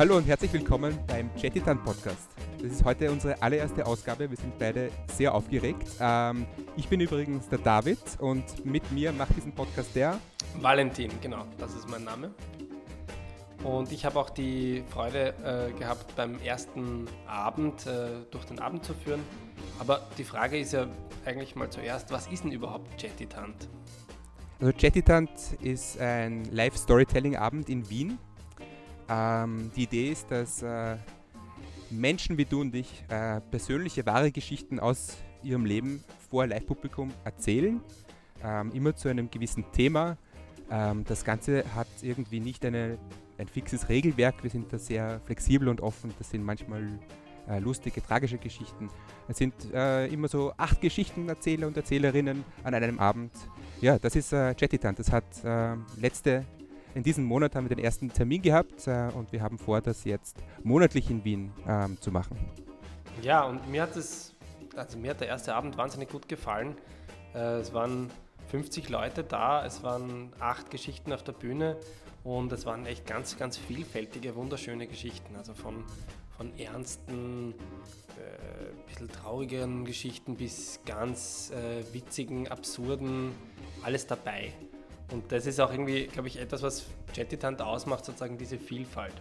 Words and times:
Hallo 0.00 0.16
und 0.16 0.26
herzlich 0.26 0.50
willkommen 0.54 0.98
beim 1.06 1.28
Jettitan 1.36 1.84
Podcast. 1.84 2.30
Das 2.56 2.72
ist 2.72 2.82
heute 2.86 3.10
unsere 3.12 3.42
allererste 3.42 3.84
Ausgabe. 3.84 4.30
Wir 4.30 4.36
sind 4.38 4.58
beide 4.58 4.88
sehr 5.12 5.34
aufgeregt. 5.34 5.86
Ähm, 6.00 6.46
ich 6.74 6.88
bin 6.88 7.00
übrigens 7.00 7.50
der 7.50 7.58
David 7.58 7.98
und 8.18 8.64
mit 8.64 8.90
mir 8.92 9.12
macht 9.12 9.36
diesen 9.36 9.52
Podcast 9.52 9.94
der 9.94 10.18
Valentin, 10.58 11.10
genau, 11.20 11.44
das 11.58 11.74
ist 11.74 11.86
mein 11.90 12.02
Name. 12.04 12.30
Und 13.62 13.92
ich 13.92 14.06
habe 14.06 14.18
auch 14.18 14.30
die 14.30 14.84
Freude 14.88 15.34
äh, 15.44 15.78
gehabt, 15.78 16.16
beim 16.16 16.38
ersten 16.38 17.06
Abend 17.26 17.86
äh, 17.86 18.24
durch 18.30 18.46
den 18.46 18.58
Abend 18.58 18.86
zu 18.86 18.94
führen. 18.94 19.20
Aber 19.78 20.08
die 20.16 20.24
Frage 20.24 20.58
ist 20.58 20.72
ja 20.72 20.86
eigentlich 21.26 21.56
mal 21.56 21.68
zuerst, 21.68 22.10
was 22.10 22.26
ist 22.28 22.44
denn 22.44 22.52
überhaupt 22.52 23.02
Jettitant? 23.02 23.68
Also 24.60 24.72
Jettitant 24.78 25.30
ist 25.60 26.00
ein 26.00 26.44
Live-Storytelling-Abend 26.50 27.68
in 27.68 27.90
Wien. 27.90 28.18
Ähm, 29.10 29.72
die 29.74 29.82
Idee 29.82 30.12
ist, 30.12 30.30
dass 30.30 30.62
äh, 30.62 30.96
Menschen 31.90 32.38
wie 32.38 32.44
du 32.44 32.60
und 32.60 32.74
ich 32.74 33.04
äh, 33.08 33.40
persönliche, 33.50 34.06
wahre 34.06 34.30
Geschichten 34.30 34.78
aus 34.78 35.16
ihrem 35.42 35.64
Leben 35.64 36.04
vor 36.30 36.46
Live-Publikum 36.46 37.10
erzählen. 37.24 37.80
Ähm, 38.44 38.70
immer 38.72 38.94
zu 38.94 39.08
einem 39.08 39.28
gewissen 39.30 39.64
Thema. 39.72 40.16
Ähm, 40.70 41.04
das 41.04 41.24
Ganze 41.24 41.64
hat 41.74 41.88
irgendwie 42.02 42.38
nicht 42.38 42.64
eine, 42.64 42.98
ein 43.36 43.48
fixes 43.48 43.88
Regelwerk. 43.88 44.42
Wir 44.42 44.50
sind 44.50 44.72
da 44.72 44.78
sehr 44.78 45.20
flexibel 45.24 45.68
und 45.68 45.80
offen. 45.80 46.14
Das 46.18 46.30
sind 46.30 46.44
manchmal 46.44 46.88
äh, 47.48 47.58
lustige, 47.58 48.00
tragische 48.02 48.38
Geschichten. 48.38 48.88
Es 49.26 49.38
sind 49.38 49.54
äh, 49.74 50.06
immer 50.06 50.28
so 50.28 50.52
acht 50.56 50.80
Geschichtenerzähler 50.80 51.66
und 51.66 51.76
Erzählerinnen 51.76 52.44
an 52.62 52.74
einem 52.74 53.00
Abend. 53.00 53.32
Ja, 53.80 53.98
das 53.98 54.14
ist 54.14 54.32
äh, 54.32 54.54
Jettitant. 54.56 55.00
Das 55.00 55.10
hat 55.10 55.24
äh, 55.44 55.74
letzte 56.00 56.44
in 56.94 57.02
diesem 57.02 57.24
Monat 57.24 57.54
haben 57.54 57.68
wir 57.68 57.76
den 57.76 57.84
ersten 57.84 58.12
Termin 58.12 58.42
gehabt 58.42 58.86
äh, 58.86 59.08
und 59.14 59.32
wir 59.32 59.42
haben 59.42 59.58
vor, 59.58 59.80
das 59.80 60.04
jetzt 60.04 60.36
monatlich 60.62 61.10
in 61.10 61.24
Wien 61.24 61.52
ähm, 61.66 62.00
zu 62.00 62.10
machen. 62.10 62.36
Ja, 63.22 63.44
und 63.44 63.70
mir 63.70 63.82
hat 63.82 63.96
es, 63.96 64.34
also 64.76 64.98
mir 64.98 65.10
hat 65.10 65.20
der 65.20 65.28
erste 65.28 65.54
Abend 65.54 65.76
wahnsinnig 65.76 66.08
gut 66.08 66.28
gefallen. 66.28 66.76
Äh, 67.34 67.58
es 67.58 67.72
waren 67.72 68.10
50 68.50 68.88
Leute 68.88 69.22
da, 69.22 69.64
es 69.64 69.82
waren 69.82 70.32
acht 70.40 70.70
Geschichten 70.70 71.12
auf 71.12 71.22
der 71.22 71.32
Bühne 71.32 71.76
und 72.24 72.52
es 72.52 72.66
waren 72.66 72.86
echt 72.86 73.06
ganz, 73.06 73.38
ganz 73.38 73.56
vielfältige, 73.56 74.34
wunderschöne 74.34 74.86
Geschichten. 74.86 75.36
Also 75.36 75.54
von, 75.54 75.84
von 76.36 76.58
ernsten, 76.58 77.54
äh, 78.16 78.88
bisschen 78.88 79.08
traurigen 79.08 79.84
Geschichten 79.84 80.36
bis 80.36 80.80
ganz 80.84 81.52
äh, 81.52 81.94
witzigen, 81.94 82.48
absurden, 82.48 83.32
alles 83.82 84.06
dabei. 84.06 84.52
Und 85.10 85.30
das 85.32 85.46
ist 85.46 85.60
auch 85.60 85.70
irgendwie, 85.70 86.06
glaube 86.06 86.28
ich, 86.28 86.38
etwas, 86.38 86.62
was 86.62 86.86
Jettitant 87.14 87.60
ausmacht, 87.62 88.04
sozusagen 88.04 88.38
diese 88.38 88.58
Vielfalt. 88.58 89.14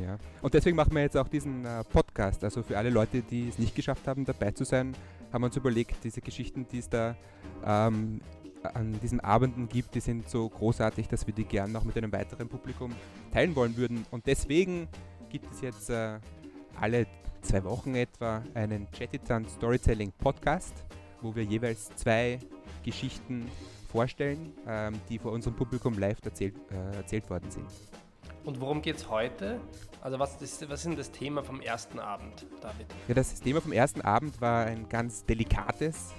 Ja, 0.00 0.18
und 0.40 0.54
deswegen 0.54 0.76
machen 0.76 0.94
wir 0.94 1.02
jetzt 1.02 1.16
auch 1.16 1.28
diesen 1.28 1.64
äh, 1.64 1.84
Podcast. 1.84 2.42
Also 2.44 2.62
für 2.62 2.78
alle 2.78 2.90
Leute, 2.90 3.22
die 3.22 3.48
es 3.48 3.58
nicht 3.58 3.74
geschafft 3.74 4.06
haben, 4.06 4.24
dabei 4.24 4.52
zu 4.52 4.64
sein, 4.64 4.96
haben 5.32 5.42
wir 5.42 5.46
uns 5.46 5.56
überlegt, 5.56 6.02
diese 6.04 6.20
Geschichten, 6.20 6.66
die 6.70 6.78
es 6.78 6.88
da 6.88 7.16
ähm, 7.64 8.20
an 8.62 8.98
diesen 9.02 9.20
Abenden 9.20 9.68
gibt, 9.68 9.94
die 9.94 10.00
sind 10.00 10.28
so 10.28 10.48
großartig, 10.48 11.08
dass 11.08 11.26
wir 11.26 11.34
die 11.34 11.44
gern 11.44 11.72
noch 11.72 11.84
mit 11.84 11.96
einem 11.96 12.12
weiteren 12.12 12.48
Publikum 12.48 12.94
teilen 13.32 13.54
wollen 13.56 13.76
würden. 13.76 14.06
Und 14.10 14.26
deswegen 14.26 14.88
gibt 15.28 15.52
es 15.52 15.60
jetzt 15.60 15.90
äh, 15.90 16.18
alle 16.80 17.06
zwei 17.42 17.62
Wochen 17.64 17.94
etwa 17.94 18.42
einen 18.54 18.86
Jettitan 18.98 19.46
Storytelling 19.46 20.12
Podcast, 20.12 20.72
wo 21.20 21.34
wir 21.34 21.44
jeweils 21.44 21.94
zwei 21.96 22.38
Geschichten 22.82 23.50
vorstellen, 23.94 24.52
ähm, 24.66 24.94
die 25.08 25.20
vor 25.20 25.30
unserem 25.30 25.54
Publikum 25.54 25.96
live 25.96 26.18
erzählt, 26.24 26.56
äh, 26.72 26.96
erzählt 26.96 27.30
worden 27.30 27.48
sind. 27.48 27.66
Und 28.44 28.60
worum 28.60 28.82
geht 28.82 28.96
es 28.96 29.08
heute? 29.08 29.60
Also 30.02 30.18
was 30.18 30.42
ist, 30.42 30.68
was 30.68 30.80
ist 30.80 30.86
denn 30.86 30.96
das 30.96 31.12
Thema 31.12 31.44
vom 31.44 31.60
ersten 31.60 32.00
Abend, 32.00 32.44
David? 32.60 32.86
Ja, 33.06 33.14
das 33.14 33.40
Thema 33.40 33.60
vom 33.60 33.70
ersten 33.70 34.00
Abend 34.00 34.40
war 34.40 34.66
ein 34.66 34.88
ganz 34.88 35.24
delikates. 35.24 36.12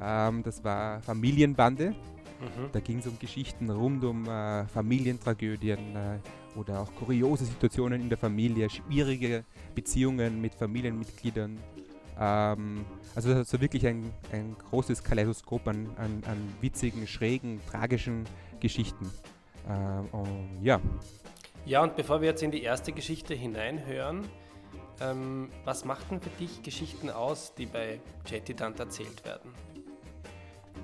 Ähm, 0.00 0.44
das 0.44 0.62
war 0.62 1.00
Familienbande. 1.02 1.90
Mhm. 1.90 2.70
Da 2.70 2.78
ging 2.78 2.98
es 2.98 3.08
um 3.08 3.18
Geschichten 3.18 3.70
rund 3.70 4.04
um 4.04 4.28
äh, 4.28 4.64
Familientragödien 4.68 5.96
äh, 5.96 6.58
oder 6.58 6.80
auch 6.80 6.94
kuriose 6.94 7.44
Situationen 7.44 8.00
in 8.00 8.08
der 8.08 8.18
Familie, 8.18 8.70
schwierige 8.70 9.44
Beziehungen 9.74 10.40
mit 10.40 10.54
Familienmitgliedern. 10.54 11.58
Ähm, 12.18 12.84
also 13.14 13.42
so 13.42 13.60
wirklich 13.60 13.86
ein, 13.86 14.12
ein 14.32 14.56
großes 14.70 15.02
Kaleidoskop 15.02 15.66
an, 15.68 15.88
an, 15.96 16.22
an 16.26 16.54
witzigen, 16.60 17.06
schrägen, 17.06 17.60
tragischen 17.70 18.24
Geschichten. 18.60 19.10
Ähm, 19.68 20.08
ja. 20.62 20.80
Ja, 21.64 21.82
und 21.82 21.96
bevor 21.96 22.20
wir 22.20 22.28
jetzt 22.28 22.42
in 22.42 22.50
die 22.50 22.62
erste 22.62 22.92
Geschichte 22.92 23.34
hineinhören, 23.34 24.24
ähm, 25.00 25.50
was 25.64 25.84
macht 25.84 26.10
denn 26.10 26.20
für 26.20 26.30
dich 26.30 26.62
Geschichten 26.62 27.10
aus, 27.10 27.52
die 27.54 27.66
bei 27.66 28.00
Jettitant 28.26 28.78
erzählt 28.78 29.24
werden? 29.24 29.50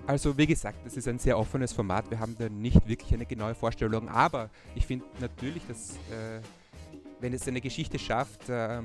Also 0.07 0.37
wie 0.37 0.47
gesagt, 0.47 0.85
das 0.85 0.97
ist 0.97 1.07
ein 1.07 1.19
sehr 1.19 1.39
offenes 1.39 1.73
Format. 1.73 2.11
Wir 2.11 2.19
haben 2.19 2.35
da 2.37 2.49
nicht 2.49 2.89
wirklich 2.89 3.15
eine 3.15 3.25
genaue 3.25 3.55
Vorstellung, 3.55 4.09
aber 4.09 4.51
ich 4.75 4.87
finde 4.87 5.05
natürlich, 5.21 5.63
dass 5.67 5.93
äh, 6.11 6.41
wenn 7.21 7.33
es 7.33 7.47
eine 7.47 7.61
Geschichte 7.61 7.99
schafft, 7.99 8.49
äh, 8.49 8.81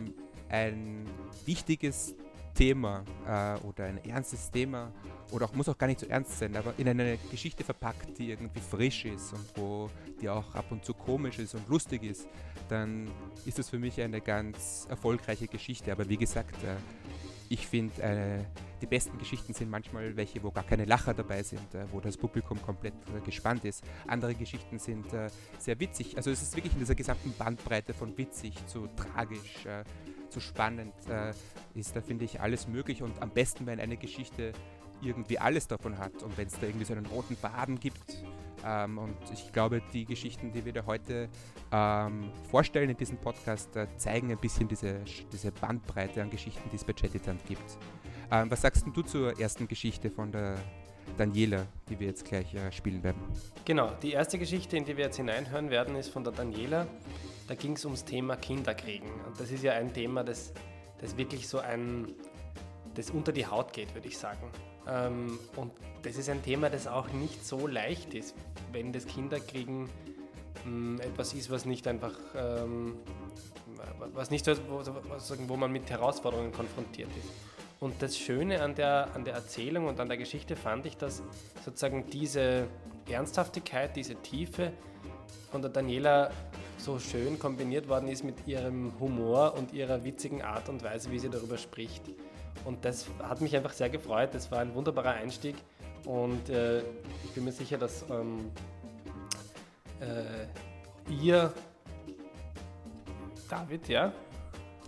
ein 0.50 1.06
wichtiges 1.46 2.16
Thema 2.57 3.03
äh, 3.28 3.68
oder 3.68 3.85
ein 3.85 4.03
ernstes 4.03 4.50
Thema 4.50 4.91
oder 5.31 5.45
auch 5.45 5.53
muss 5.53 5.69
auch 5.69 5.78
gar 5.78 5.85
nicht 5.85 6.00
so 6.00 6.07
ernst 6.07 6.40
sein, 6.40 6.56
aber 6.56 6.73
in 6.78 6.90
eine 6.90 7.19
Geschichte 7.29 7.63
verpackt, 7.63 8.18
die 8.18 8.31
irgendwie 8.31 8.62
frisch 8.62 9.06
ist 9.06 9.34
und 9.34 9.45
wo 9.56 9.90
die 10.19 10.28
auch 10.28 10.56
ab 10.56 10.66
und 10.72 10.84
zu 10.84 10.95
komisch 10.95 11.38
ist 11.38 11.53
und 11.53 11.69
lustig 11.69 12.03
ist, 12.03 12.28
dann 12.68 13.12
ist 13.45 13.59
das 13.59 13.69
für 13.69 13.78
mich 13.78 14.01
eine 14.01 14.22
ganz 14.22 14.88
erfolgreiche 14.90 15.47
Geschichte. 15.47 15.91
Aber 15.91 16.09
wie 16.09 16.18
gesagt, 16.18 16.56
äh, 16.63 16.78
ich 17.50 17.68
finde, 17.68 18.01
äh, 18.01 18.40
die 18.81 18.88
besten 18.88 19.19
Geschichten 19.19 19.53
sind 19.53 19.69
manchmal 19.69 20.16
welche, 20.16 20.41
wo 20.41 20.50
gar 20.50 20.63
keine 20.63 20.85
Lacher 20.85 21.13
dabei 21.13 21.44
sind, 21.44 21.75
äh, 21.75 21.85
wo 21.91 22.00
das 22.00 22.18
Publikum 22.18 22.59
komplett 22.62 22.95
äh, 23.16 23.24
gespannt 23.24 23.66
ist. 23.66 23.84
Andere 24.07 24.34
Geschichten 24.34 24.79
sind 24.79 25.13
äh, 25.13 25.29
sehr 25.59 25.79
witzig. 25.79 26.18
Also 26.18 26.31
es 26.31 26.41
ist 26.41 26.56
wirklich 26.56 26.74
in 26.74 26.79
dieser 26.79 26.95
gesamten 26.95 27.34
Bandbreite 27.38 27.94
von 27.94 28.18
witzig 28.18 28.53
zu 28.66 28.88
tragisch 28.95 29.66
äh, 29.66 29.84
zu 30.29 30.39
spannend 30.39 30.93
äh, 31.09 31.33
ist, 31.73 31.95
da 31.95 32.01
finde 32.01 32.25
ich 32.25 32.41
alles 32.41 32.67
möglich 32.67 33.01
und 33.01 33.21
am 33.21 33.29
besten, 33.29 33.65
wenn 33.65 33.79
eine 33.79 33.97
Geschichte 33.97 34.53
irgendwie 35.01 35.38
alles 35.39 35.67
davon 35.67 35.97
hat 35.97 36.23
und 36.23 36.38
wenn 36.38 36.47
es 36.47 36.59
da 36.59 36.65
irgendwie 36.65 36.85
so 36.85 36.93
einen 36.93 37.05
roten 37.05 37.35
Faden 37.35 37.79
gibt. 37.79 38.23
Ähm, 38.65 38.97
und 38.97 39.17
ich 39.31 39.51
glaube, 39.51 39.81
die 39.93 40.05
Geschichten, 40.05 40.51
die 40.51 40.65
wir 40.65 40.73
da 40.73 40.85
heute 40.85 41.29
ähm, 41.71 42.31
vorstellen 42.49 42.89
in 42.89 42.97
diesem 42.97 43.17
Podcast, 43.17 43.75
äh, 43.75 43.88
zeigen 43.97 44.31
ein 44.31 44.39
bisschen 44.39 44.67
diese, 44.67 45.01
diese 45.31 45.51
Bandbreite 45.51 46.21
an 46.21 46.29
Geschichten, 46.29 46.67
die 46.71 46.75
es 46.75 46.83
bei 46.83 46.94
Chattitant 46.94 47.45
gibt. 47.45 47.77
Ähm, 48.31 48.49
was 48.49 48.61
sagst 48.61 48.85
du 48.91 49.01
zur 49.03 49.39
ersten 49.39 49.67
Geschichte 49.67 50.09
von 50.09 50.31
der 50.31 50.55
Daniela, 51.17 51.65
die 51.89 51.99
wir 51.99 52.07
jetzt 52.07 52.25
gleich 52.25 52.53
äh, 52.55 52.71
spielen 52.71 53.03
werden? 53.03 53.21
Genau, 53.65 53.91
die 54.01 54.11
erste 54.11 54.39
Geschichte, 54.39 54.75
in 54.75 54.85
die 54.85 54.97
wir 54.97 55.05
jetzt 55.05 55.17
hineinhören 55.17 55.69
werden, 55.69 55.95
ist 55.95 56.09
von 56.09 56.23
der 56.23 56.33
Daniela 56.33 56.88
da 57.47 57.56
ging 57.56 57.74
es 57.74 57.85
ums 57.85 58.03
Thema 58.03 58.35
Kinderkriegen. 58.35 59.09
Und 59.25 59.40
das 59.40 59.52
ist 59.52 59.63
ja 59.63 59.74
ein 59.74 59.94
Thema, 59.94 60.24
das, 60.24 60.53
das 61.00 61.18
wirklich 61.18 61.47
so 61.47 61.59
ein, 61.59 62.13
das 62.96 63.09
unter 63.09 63.31
die 63.31 63.46
Haut 63.46 63.74
geht, 63.74 63.94
würde 63.96 64.08
ich 64.08 64.18
sagen. 64.18 64.52
Ähm, 64.88 65.40
und 65.56 65.72
das 66.03 66.18
ist 66.18 66.30
ein 66.30 66.44
Thema, 66.44 66.69
das 66.69 66.88
auch 66.88 67.09
nicht 67.09 67.46
so 67.46 67.68
leicht 67.68 68.13
ist, 68.13 68.36
wenn 68.72 68.91
das 68.91 69.07
Kinderkriegen 69.07 69.90
ähm, 70.66 71.00
etwas 71.02 71.34
ist, 71.34 71.50
was 71.50 71.66
nicht 71.66 71.88
einfach, 71.88 72.13
ähm, 72.36 72.96
was 74.13 74.30
nicht 74.30 74.46
so, 74.46 74.53
wo, 75.47 75.56
man 75.56 75.72
mit 75.72 75.90
Herausforderungen 75.90 76.52
konfrontiert 76.52 77.09
ist. 77.18 77.30
Und 77.80 78.02
das 78.02 78.18
Schöne 78.18 78.62
an 78.62 78.74
der, 78.74 79.09
an 79.13 79.24
der 79.24 79.36
Erzählung 79.36 79.86
und 79.86 80.00
an 80.00 80.07
der 80.07 80.18
Geschichte 80.18 80.56
fand 80.56 80.86
ich, 80.88 80.97
dass 80.97 81.22
sozusagen 81.63 82.09
diese 82.09 82.68
Ernsthaftigkeit, 83.07 83.96
diese 83.96 84.16
Tiefe 84.16 84.74
von 85.51 85.62
der 85.62 85.69
Daniela 85.69 86.31
so 86.77 87.00
schön 87.00 87.39
kombiniert 87.39 87.88
worden 87.88 88.07
ist 88.07 88.24
mit 88.24 88.47
ihrem 88.47 88.94
Humor 89.00 89.56
und 89.57 89.74
ihrer 89.74 90.03
witzigen 90.03 90.41
Art 90.41 90.69
und 90.69 90.83
Weise, 90.83 91.12
wie 91.12 91.19
sie 91.19 91.29
darüber 91.29 91.57
spricht. 91.57 92.03
Und 92.65 92.85
das 92.85 93.07
hat 93.24 93.41
mich 93.41 93.56
einfach 93.56 93.74
sehr 93.74 93.89
gefreut. 93.89 94.29
Das 94.33 94.51
war 94.51 94.59
ein 94.59 94.74
wunderbarer 94.74 95.12
Einstieg 95.12 95.56
und 96.06 96.50
äh, 96.50 96.79
ich 96.79 97.31
bin 97.33 97.44
mir 97.44 97.51
sicher, 97.51 97.77
dass 97.77 98.06
ähm, 98.09 98.51
äh, 100.00 101.13
ihr, 101.13 101.53
David, 103.50 103.88
ja, 103.88 104.12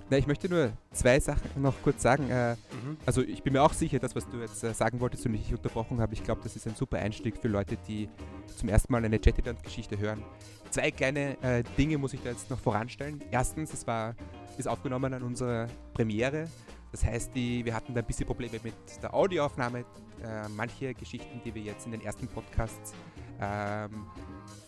na, 0.09 0.17
ich 0.17 0.27
möchte 0.27 0.49
nur 0.49 0.71
zwei 0.91 1.19
Sachen 1.19 1.61
noch 1.61 1.75
kurz 1.83 2.01
sagen. 2.01 2.29
Äh, 2.29 2.53
mhm. 2.53 2.97
Also 3.05 3.21
ich 3.21 3.43
bin 3.43 3.53
mir 3.53 3.61
auch 3.61 3.73
sicher, 3.73 3.99
das, 3.99 4.15
was 4.15 4.27
du 4.27 4.37
jetzt 4.37 4.63
äh, 4.63 4.73
sagen 4.73 4.99
wolltest 4.99 5.25
und 5.25 5.33
mich 5.33 5.51
unterbrochen 5.51 6.01
habe, 6.01 6.13
ich 6.13 6.23
glaube, 6.23 6.41
das 6.43 6.55
ist 6.55 6.67
ein 6.67 6.75
super 6.75 6.97
Einstieg 6.97 7.37
für 7.37 7.47
Leute, 7.47 7.77
die 7.87 8.09
zum 8.55 8.69
ersten 8.69 8.91
Mal 8.91 9.03
eine 9.05 9.17
Jettiland-Geschichte 9.17 9.97
hören. 9.97 10.23
Zwei 10.71 10.91
kleine 10.91 11.41
äh, 11.41 11.63
Dinge 11.77 11.97
muss 11.97 12.13
ich 12.13 12.21
da 12.21 12.29
jetzt 12.29 12.49
noch 12.49 12.59
voranstellen. 12.59 13.23
Erstens, 13.31 13.73
es 13.73 13.87
war, 13.87 14.15
ist 14.57 14.67
aufgenommen 14.67 15.13
an 15.13 15.23
unserer 15.23 15.67
Premiere. 15.93 16.47
Das 16.91 17.03
heißt, 17.05 17.35
die, 17.35 17.63
wir 17.65 17.75
hatten 17.75 17.93
da 17.93 18.01
ein 18.01 18.07
bisschen 18.07 18.25
Probleme 18.25 18.59
mit 18.63 18.73
der 19.01 19.13
Audioaufnahme. 19.13 19.79
Äh, 19.79 20.49
manche 20.55 20.93
Geschichten, 20.93 21.41
die 21.45 21.53
wir 21.53 21.61
jetzt 21.61 21.85
in 21.85 21.91
den 21.91 22.01
ersten 22.01 22.27
Podcasts 22.27 22.93
ähm, 23.39 24.07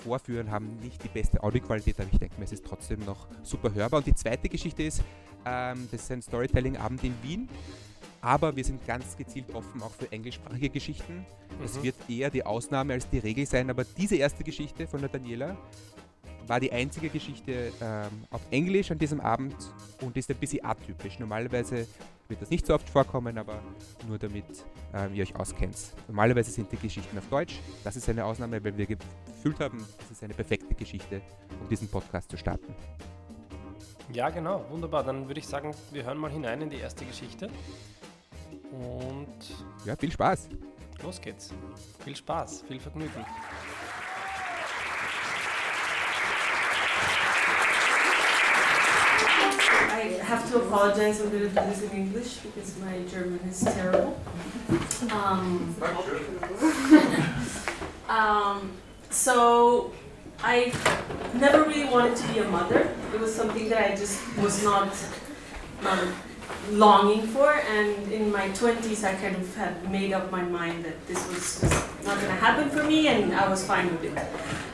vorführen, 0.04 0.52
haben 0.52 0.78
nicht 0.82 1.04
die 1.04 1.10
beste 1.10 1.42
Audioqualität, 1.44 2.00
aber 2.00 2.10
ich 2.12 2.20
denke 2.20 2.38
mir, 2.38 2.46
es 2.46 2.52
ist 2.52 2.66
trotzdem 2.66 3.00
noch 3.06 3.28
super 3.44 3.74
hörbar. 3.74 4.00
Und 4.00 4.08
die 4.08 4.16
zweite 4.16 4.50
Geschichte 4.50 4.84
ist, 4.84 5.02
ähm, 5.46 5.88
das 5.92 6.04
ist 6.04 6.12
ein 6.12 6.22
Storytelling-Abend 6.22 7.04
in 7.04 7.14
Wien, 7.24 7.50
aber 8.22 8.56
wir 8.56 8.64
sind 8.64 8.86
ganz 8.86 9.18
gezielt 9.18 9.54
offen 9.54 9.82
auch 9.82 9.92
für 9.92 10.12
englischsprachige 10.12 10.70
Geschichten. 10.70 11.26
Mhm. 11.60 11.66
Es 11.66 11.82
wird 11.82 11.96
eher 12.08 12.30
die 12.30 12.46
Ausnahme 12.46 12.94
als 12.94 13.10
die 13.10 13.20
Regel 13.20 13.46
sein, 13.46 13.70
aber 13.70 13.84
diese 13.84 14.16
erste 14.16 14.44
Geschichte 14.44 14.88
von 14.88 15.00
der 15.00 15.10
Daniela 15.10 15.58
war 16.52 16.60
die 16.60 16.74
einzige 16.74 17.08
Geschichte 17.08 17.72
ähm, 17.80 18.26
auf 18.30 18.42
Englisch 18.52 18.92
an 18.92 18.98
diesem 18.98 19.22
Abend 19.22 19.56
und 20.02 20.18
ist 20.18 20.30
ein 20.30 20.36
bisschen 20.36 20.66
atypisch. 20.66 21.18
Normalerweise 21.18 21.88
wird 22.28 22.42
das 22.42 22.50
nicht 22.50 22.66
so 22.66 22.74
oft 22.74 22.90
vorkommen, 22.90 23.38
aber 23.38 23.62
nur 24.06 24.20
damit 24.20 24.44
ähm, 24.94 25.16
ihr 25.16 25.24
euch 25.24 25.34
auskennt. 25.34 25.78
Normalerweise 26.10 26.52
sind 26.52 26.70
die 26.70 26.76
Geschichten 26.76 27.18
auf 27.18 27.24
Deutsch. 27.30 27.62
Das 27.86 27.96
ist 27.96 28.10
eine 28.10 28.26
Ausnahme, 28.26 28.62
weil 28.62 28.78
wir 28.78 28.86
gefühlt 28.86 29.62
haben, 29.62 29.78
das 29.98 30.12
ist 30.12 30.24
eine 30.26 30.34
perfekte 30.34 30.76
Geschichte, 30.76 31.22
um 31.62 31.70
diesen 31.70 31.88
Podcast 31.88 32.30
zu 32.30 32.36
starten. 32.36 32.76
Ja, 34.12 34.30
genau, 34.30 34.66
wunderbar. 34.70 35.06
Dann 35.06 35.28
würde 35.28 35.40
ich 35.40 35.48
sagen, 35.48 35.74
wir 35.94 36.04
hören 36.04 36.18
mal 36.18 36.32
hinein 36.32 36.64
in 36.64 36.70
die 36.70 36.80
erste 36.80 37.06
Geschichte. 37.06 37.50
Und. 38.74 39.56
Ja, 39.86 39.96
viel 39.96 40.12
Spaß. 40.12 40.50
Los 41.02 41.22
geht's. 41.22 41.54
Viel 42.04 42.18
Spaß, 42.18 42.66
viel 42.68 42.82
Vergnügen. 42.82 43.26
Have 50.32 50.50
to 50.50 50.62
apologize. 50.62 51.20
I'm 51.20 51.30
going 51.30 51.44
to 51.44 51.50
do 51.50 51.56
this 51.56 51.82
in 51.84 51.92
English 51.92 52.38
because 52.38 52.80
my 52.80 53.00
German 53.04 53.42
is 53.50 53.60
terrible. 53.60 54.18
Um, 55.12 55.76
um, 58.08 58.72
so 59.10 59.92
I 60.42 60.72
never 61.34 61.64
really 61.64 61.90
wanted 61.90 62.16
to 62.16 62.28
be 62.32 62.40
a 62.40 62.48
mother. 62.48 62.96
It 63.14 63.20
was 63.20 63.36
something 63.36 63.68
that 63.72 63.92
I 63.92 63.96
just 63.98 64.22
was 64.38 64.64
not, 64.64 64.96
not 65.84 66.00
longing 66.70 67.28
for. 67.28 67.54
And 67.54 68.12
in 68.12 68.32
my 68.32 68.50
20s, 68.50 69.04
I 69.04 69.16
kind 69.16 69.36
of 69.36 69.56
had 69.56 69.90
made 69.92 70.14
up 70.14 70.32
my 70.32 70.44
mind 70.44 70.86
that 70.86 71.08
this 71.08 71.28
was 71.28 71.64
not 72.06 72.16
going 72.16 72.28
to 72.28 72.42
happen 72.42 72.70
for 72.70 72.84
me, 72.84 73.08
and 73.08 73.34
I 73.34 73.48
was 73.50 73.66
fine 73.66 73.92
with 73.92 74.04
it. 74.04 74.18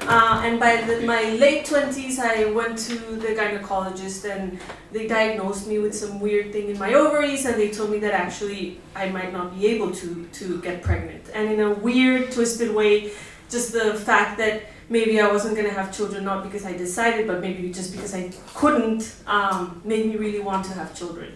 Uh, 0.07 0.41
and 0.45 0.59
by 0.59 0.81
the, 0.81 1.01
my 1.05 1.31
late 1.31 1.65
20s, 1.65 2.19
I 2.19 2.45
went 2.51 2.77
to 2.79 2.95
the 2.95 3.29
gynecologist, 3.29 4.29
and 4.29 4.59
they 4.91 5.07
diagnosed 5.07 5.67
me 5.67 5.79
with 5.79 5.95
some 5.95 6.19
weird 6.19 6.53
thing 6.53 6.69
in 6.69 6.79
my 6.79 6.93
ovaries, 6.93 7.45
and 7.45 7.55
they 7.55 7.69
told 7.69 7.89
me 7.89 7.99
that 7.99 8.13
actually 8.13 8.79
I 8.95 9.09
might 9.09 9.33
not 9.33 9.57
be 9.57 9.67
able 9.67 9.91
to, 9.91 10.25
to 10.33 10.61
get 10.61 10.81
pregnant. 10.81 11.29
And 11.33 11.51
in 11.51 11.59
a 11.59 11.73
weird, 11.73 12.31
twisted 12.31 12.73
way, 12.73 13.11
just 13.49 13.71
the 13.71 13.93
fact 13.93 14.37
that 14.37 14.63
maybe 14.89 15.19
I 15.19 15.31
wasn't 15.31 15.55
going 15.55 15.67
to 15.67 15.73
have 15.73 15.95
children, 15.95 16.23
not 16.23 16.43
because 16.43 16.65
I 16.65 16.73
decided, 16.73 17.27
but 17.27 17.41
maybe 17.41 17.71
just 17.71 17.91
because 17.93 18.13
I 18.13 18.31
couldn't, 18.55 19.15
um, 19.25 19.81
made 19.83 20.05
me 20.05 20.15
really 20.15 20.39
want 20.39 20.65
to 20.65 20.73
have 20.73 20.95
children. 20.95 21.33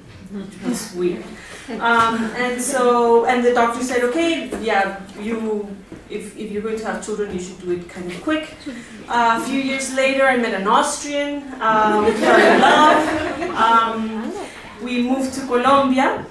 It's 0.66 0.94
weird. 0.96 1.24
Um, 1.70 2.16
and 2.38 2.62
so, 2.62 3.26
and 3.26 3.44
the 3.44 3.54
doctor 3.54 3.84
said, 3.84 4.04
okay, 4.06 4.50
yeah, 4.62 5.02
you, 5.20 5.76
if, 6.10 6.38
if 6.38 6.52
you're 6.52 6.62
going 6.62 6.78
to 6.80 6.86
have 6.86 7.06
children, 7.06 7.34
you 7.34 7.40
should 7.40 7.60
do 7.62 7.72
it 7.72 7.90
kind 7.90 8.10
of 8.12 8.22
quick. 8.24 8.56
Uh, 9.08 9.40
a 9.42 9.46
few 9.46 9.60
years 9.60 9.94
later, 9.94 10.26
I 10.26 10.38
met 10.38 10.54
an 10.54 10.68
Austrian, 10.68 11.44
um, 11.62 12.12
fell 12.14 12.40
in 12.40 12.62
love. 12.62 13.42
Um, 13.52 14.34
we 14.82 15.04
moved 15.04 15.34
to 15.34 15.42
Colombia, 15.46 16.26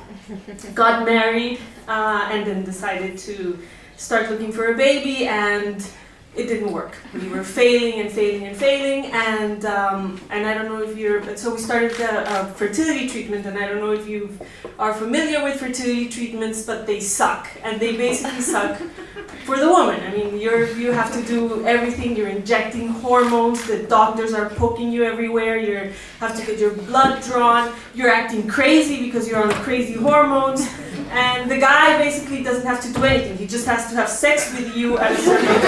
got 0.74 1.04
married, 1.04 1.60
uh, 1.86 2.28
and 2.32 2.46
then 2.46 2.64
decided 2.64 3.18
to 3.18 3.58
start 4.00 4.30
looking 4.30 4.50
for 4.50 4.72
a 4.72 4.76
baby 4.76 5.26
and 5.26 5.86
it 6.34 6.46
didn't 6.46 6.72
work. 6.72 6.96
We 7.12 7.28
were 7.28 7.42
failing 7.42 8.00
and 8.00 8.10
failing 8.10 8.46
and 8.46 8.56
failing, 8.56 9.06
and 9.06 9.64
um, 9.64 10.20
and 10.30 10.46
I 10.46 10.54
don't 10.54 10.66
know 10.66 10.80
if 10.80 10.96
you're. 10.96 11.20
But 11.20 11.40
so 11.40 11.54
we 11.54 11.60
started 11.60 11.92
a, 11.98 12.40
a, 12.40 12.46
fertility 12.54 13.08
treatment, 13.08 13.46
and 13.46 13.58
I 13.58 13.66
don't 13.66 13.80
know 13.80 13.92
if 13.92 14.06
you 14.06 14.38
are 14.78 14.94
familiar 14.94 15.42
with 15.42 15.58
fertility 15.58 16.08
treatments, 16.08 16.64
but 16.64 16.86
they 16.86 17.00
suck, 17.00 17.48
and 17.64 17.80
they 17.80 17.96
basically 17.96 18.42
suck 18.42 18.78
for 19.44 19.58
the 19.58 19.68
woman. 19.68 20.00
I 20.04 20.12
mean, 20.16 20.38
you're 20.38 20.70
you 20.78 20.92
have 20.92 21.12
to 21.14 21.22
do 21.26 21.66
everything. 21.66 22.16
You're 22.16 22.28
injecting 22.28 22.86
hormones. 22.88 23.66
The 23.66 23.82
doctors 23.82 24.32
are 24.32 24.50
poking 24.50 24.92
you 24.92 25.02
everywhere. 25.02 25.58
You 25.58 25.92
have 26.20 26.38
to 26.38 26.46
get 26.46 26.60
your 26.60 26.74
blood 26.74 27.24
drawn. 27.24 27.74
You're 27.92 28.10
acting 28.10 28.46
crazy 28.46 29.02
because 29.04 29.28
you're 29.28 29.42
on 29.42 29.52
crazy 29.64 29.94
hormones. 29.94 30.68
And 31.10 31.50
the 31.50 31.58
guy 31.58 31.98
basically 31.98 32.42
doesn't 32.42 32.66
have 32.66 32.80
to 32.82 32.92
do 32.92 33.04
anything. 33.04 33.36
He 33.36 33.46
just 33.46 33.66
has 33.66 33.90
to 33.90 33.96
have 33.96 34.08
sex 34.08 34.52
with 34.54 34.76
you 34.76 34.96
at 34.98 35.12
a 35.12 35.16
certain 35.18 35.46
time. 35.46 35.62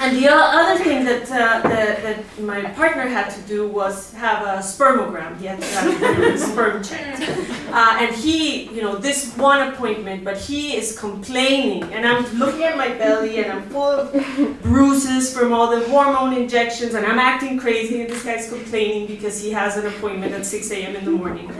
and 0.00 0.16
the 0.16 0.28
other 0.28 0.82
thing 0.82 1.04
that, 1.04 1.30
uh, 1.30 1.68
that, 1.68 2.02
that, 2.02 2.40
my 2.40 2.62
partner 2.70 3.08
had 3.08 3.30
to 3.30 3.40
do 3.42 3.66
was 3.68 4.12
have 4.14 4.42
a 4.46 4.60
spermogram. 4.60 5.38
He 5.38 5.46
had 5.46 5.60
to 5.60 5.66
have 5.66 6.16
his 6.16 6.44
sperm 6.44 6.82
checked. 6.82 7.22
Uh, 7.70 7.98
and 8.00 8.14
he, 8.14 8.70
you 8.70 8.80
know, 8.80 8.96
this 8.96 9.36
one 9.36 9.72
appointment, 9.72 10.24
but 10.24 10.38
he 10.38 10.76
is 10.76 10.98
complaining. 10.98 11.82
And 11.92 12.06
I'm 12.06 12.24
looking 12.38 12.62
at 12.62 12.76
my 12.76 12.88
belly 12.88 13.42
and 13.42 13.52
I'm 13.52 13.68
full 13.70 13.82
of 13.82 14.62
bruises 14.62 15.36
from 15.36 15.52
all 15.52 15.70
the 15.70 15.88
hormone 15.88 16.32
injections 16.32 16.94
and 16.94 17.04
I'm 17.04 17.18
acting 17.18 17.58
crazy. 17.58 18.00
And 18.00 18.10
this 18.10 18.24
guy's 18.24 18.48
complaining 18.48 19.06
because 19.06 19.42
he 19.42 19.50
has 19.50 19.76
an 19.76 19.86
appointment 19.86 20.32
at 20.32 20.46
6 20.46 20.70
a.m. 20.70 20.96
in 20.96 21.04
the 21.04 21.10
morning. 21.10 21.48
and 21.50 21.58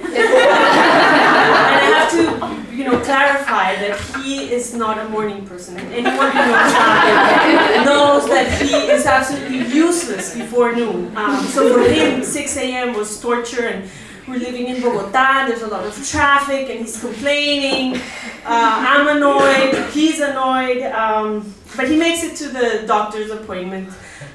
I 1.67 1.81
have 1.97 2.11
to, 2.13 2.75
you 2.75 2.85
know, 2.85 3.01
clarify 3.01 3.75
that 3.77 3.99
he 4.23 4.53
is 4.53 4.75
not 4.75 4.99
a 4.99 5.09
morning 5.09 5.45
person. 5.47 5.77
And 5.77 5.93
anyone 5.93 6.31
who 6.31 6.39
knows 6.39 6.69
knows 6.73 7.58
that 8.45 8.63
he 8.63 8.75
is 8.75 9.07
absolutely 9.07 9.67
useless 9.75 10.35
before 10.35 10.75
noon. 10.75 11.17
Um, 11.17 11.45
so 11.47 11.73
for 11.75 11.89
him, 11.91 12.23
6 12.23 12.57
a.m. 12.57 12.95
was 12.95 13.21
torture, 13.21 13.67
and 13.67 13.91
we're 14.27 14.39
living 14.39 14.69
in 14.69 14.81
Bogota, 14.83 15.47
there's 15.47 15.63
a 15.63 15.67
lot 15.67 15.85
of 15.85 16.09
traffic, 16.09 16.69
and 16.71 16.81
he's 16.81 17.01
complaining. 17.01 17.97
Uh, 18.45 18.75
I'm 18.91 19.17
annoyed, 19.17 19.91
he's 19.91 20.21
annoyed, 20.21 20.83
um, 20.93 21.53
but 21.77 21.89
he 21.89 21.97
makes 21.97 22.23
it 22.23 22.37
to 22.37 22.49
the 22.49 22.85
doctor's 22.87 23.31
appointment. 23.31 23.89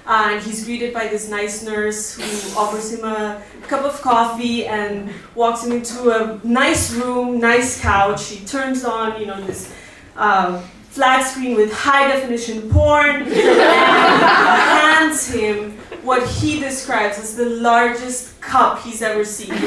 Uh, 0.06 0.32
and 0.32 0.44
he's 0.44 0.66
greeted 0.66 0.94
by 0.94 1.08
this 1.08 1.30
nice 1.30 1.64
nurse 1.64 2.16
who 2.16 2.60
offers 2.60 2.92
him 2.92 3.06
a 3.06 3.42
cup 3.68 3.86
of 3.86 4.02
coffee 4.02 4.66
and 4.66 5.10
walks 5.34 5.64
him 5.64 5.72
into 5.72 6.10
a 6.10 6.46
nice 6.46 6.94
room, 6.94 7.40
nice 7.40 7.80
couch. 7.80 8.22
She 8.22 8.44
turns 8.46 8.84
on, 8.84 9.18
you 9.20 9.28
know, 9.28 9.40
this 9.42 9.74
uh, 10.18 10.62
flat 10.94 11.26
screen 11.26 11.56
with 11.56 11.74
high 11.74 12.08
definition 12.08 12.70
porn 12.70 13.24
and 13.24 13.34
hands 13.34 15.28
him 15.34 15.72
what 16.04 16.22
he 16.28 16.60
describes 16.60 17.18
as 17.18 17.36
the 17.36 17.46
largest 17.46 18.40
cup 18.42 18.80
he's 18.84 19.02
ever 19.02 19.26
seen. 19.26 19.50
this 19.56 19.62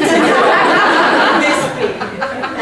big. 1.74 1.96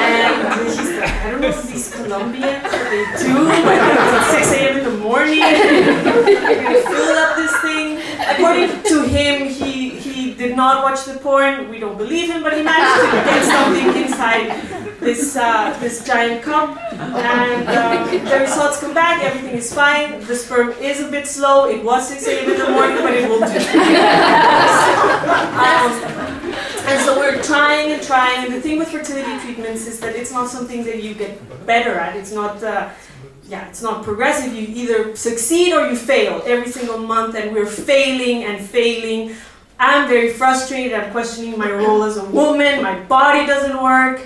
And 0.01 0.63
he's 0.65 0.99
like, 0.99 1.11
I 1.11 1.31
don't 1.31 1.43
know 1.43 1.49
if 1.49 1.63
these 1.71 1.95
Colombians, 1.95 2.63
what 2.63 2.89
they 2.89 3.05
do, 3.23 3.49
at 3.51 4.31
6 4.31 4.53
a.m. 4.53 4.79
in 4.79 4.85
the 4.85 4.99
morning, 4.99 5.41
they're 5.41 6.63
gonna 6.63 6.81
fill 6.81 7.19
up 7.19 7.37
this 7.37 7.55
thing. 7.61 8.01
According 8.31 8.83
to 8.85 9.03
him, 9.03 9.49
he, 9.49 9.91
he 9.91 10.33
did 10.33 10.57
not 10.57 10.83
watch 10.83 11.05
the 11.05 11.19
porn. 11.19 11.69
We 11.69 11.81
don't 11.81 11.99
believe 11.99 12.31
him, 12.31 12.43
but 12.43 12.57
he 12.57 12.63
managed 12.63 13.11
to 13.11 13.11
get 13.29 13.45
something 13.45 14.03
inside 14.03 14.74
this 15.05 15.37
uh, 15.37 15.77
this 15.81 16.05
giant 16.05 16.43
cup, 16.43 16.77
and 16.93 17.69
um, 17.69 18.25
the 18.25 18.41
results 18.41 18.81
come 18.81 18.95
back. 18.95 19.23
Everything 19.23 19.55
is 19.57 19.73
fine. 19.73 20.25
The 20.25 20.35
sperm 20.35 20.71
is 20.81 21.01
a 21.01 21.09
bit 21.11 21.27
slow. 21.27 21.69
It 21.69 21.85
was 21.85 22.09
6 22.09 22.27
a.m. 22.27 22.51
in 22.51 22.59
the 22.59 22.71
morning, 22.71 22.97
but 22.99 23.15
it 23.15 23.29
will 23.29 23.41
do. 23.41 23.45
um, 25.61 25.93
and 26.87 27.01
so 27.05 27.19
we're 27.19 27.43
trying 27.43 27.93
and 27.93 28.03
trying. 28.03 28.47
And 28.47 28.55
the 28.55 28.61
thing 28.61 28.79
with 28.79 28.89
fertility 28.89 29.39
treatments 29.41 29.87
is 29.87 30.01
that 30.01 30.17
it's 30.17 30.33
not 30.33 30.49
something 30.49 30.85
that 30.85 31.03
you 31.03 31.15
get 31.15 31.67
better 31.67 31.95
at. 31.95 32.17
It's 32.17 32.33
not. 32.33 32.63
Uh, 32.63 32.91
yeah, 33.47 33.69
it's 33.69 33.83
not 33.83 34.05
progressive. 34.05 34.55
You 34.55 34.67
either 34.67 35.15
succeed 35.15 35.75
or 35.75 35.87
you 35.87 35.97
fail 35.97 36.43
every 36.47 36.71
single 36.73 36.97
month, 36.97 37.35
and 37.35 37.55
we're 37.55 37.67
failing 37.67 38.45
and 38.45 38.65
failing. 38.65 39.37
I'm 39.79 40.09
very 40.09 40.33
frustrated. 40.33 40.95
I'm 40.95 41.11
questioning 41.11 41.59
my 41.59 41.71
role 41.71 42.05
as 42.05 42.17
a 42.17 42.25
woman. 42.25 42.83
My 42.83 43.01
body 43.01 43.45
doesn't 43.47 43.83
work. 43.83 44.23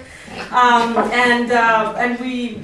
Um, 0.52 0.96
and, 1.12 1.50
uh, 1.52 1.94
and 1.98 2.18
we, 2.20 2.60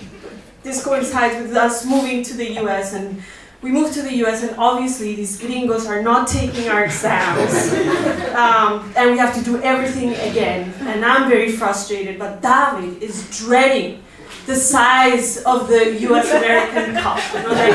this 0.63 0.83
coincides 0.85 1.43
with 1.43 1.57
us 1.57 1.85
moving 1.87 2.23
to 2.25 2.35
the 2.35 2.59
US 2.61 2.95
and 2.95 3.23
we 3.63 3.71
moved 3.71 3.95
to 3.95 4.03
the 4.03 4.15
US 4.25 4.43
and 4.43 4.55
obviously 4.59 5.15
these 5.15 5.41
gringos 5.41 5.87
are 5.87 6.03
not 6.03 6.29
taking 6.29 6.69
our 6.69 6.85
exams. 6.85 7.73
Um, 8.35 8.93
and 8.97 9.13
we 9.13 9.19
have 9.19 9.33
to 9.37 9.45
do 9.45 9.63
everything 9.63 10.11
again. 10.29 10.75
And 10.81 11.05
I'm 11.05 11.29
very 11.29 11.53
frustrated, 11.53 12.19
but 12.19 12.43
David 12.43 13.01
is 13.01 13.31
dreading 13.39 14.03
the 14.47 14.57
size 14.57 15.43
of 15.45 15.69
the 15.69 16.01
US 16.09 16.31
American 16.31 16.97
Cup. 16.97 17.21
You 17.33 17.43
know, 17.43 17.49
like, 17.49 17.73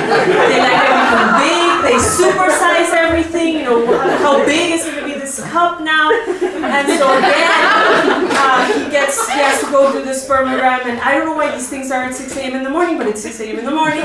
they 0.51 0.60
like 0.60 0.79
everything 0.86 1.29
big, 1.41 1.70
they 1.88 1.98
supersize 1.98 2.94
everything, 2.94 3.53
you 3.56 3.63
know, 3.63 3.98
how 4.20 4.46
big 4.46 4.74
is 4.74 4.86
it 4.86 4.99
this 5.29 5.51
cup 5.51 5.81
now. 5.81 6.12
And 6.12 6.88
so 7.00 7.17
again, 7.17 7.51
uh, 8.31 8.65
he 8.74 8.91
gets 8.91 9.29
he 9.29 9.39
has 9.39 9.63
to 9.63 9.71
go 9.71 9.91
do 9.91 10.03
the 10.03 10.12
spermogram, 10.12 10.86
and 10.86 11.00
I 11.01 11.15
don't 11.15 11.25
know 11.25 11.36
why 11.36 11.51
these 11.51 11.69
things 11.69 11.91
are 11.91 12.03
at 12.03 12.15
6 12.15 12.38
a.m. 12.38 12.55
in 12.55 12.63
the 12.63 12.69
morning, 12.69 12.98
but 12.98 13.07
it's 13.07 13.21
6 13.21 13.39
a.m. 13.41 13.59
in 13.59 13.65
the 13.65 13.71
morning. 13.71 14.03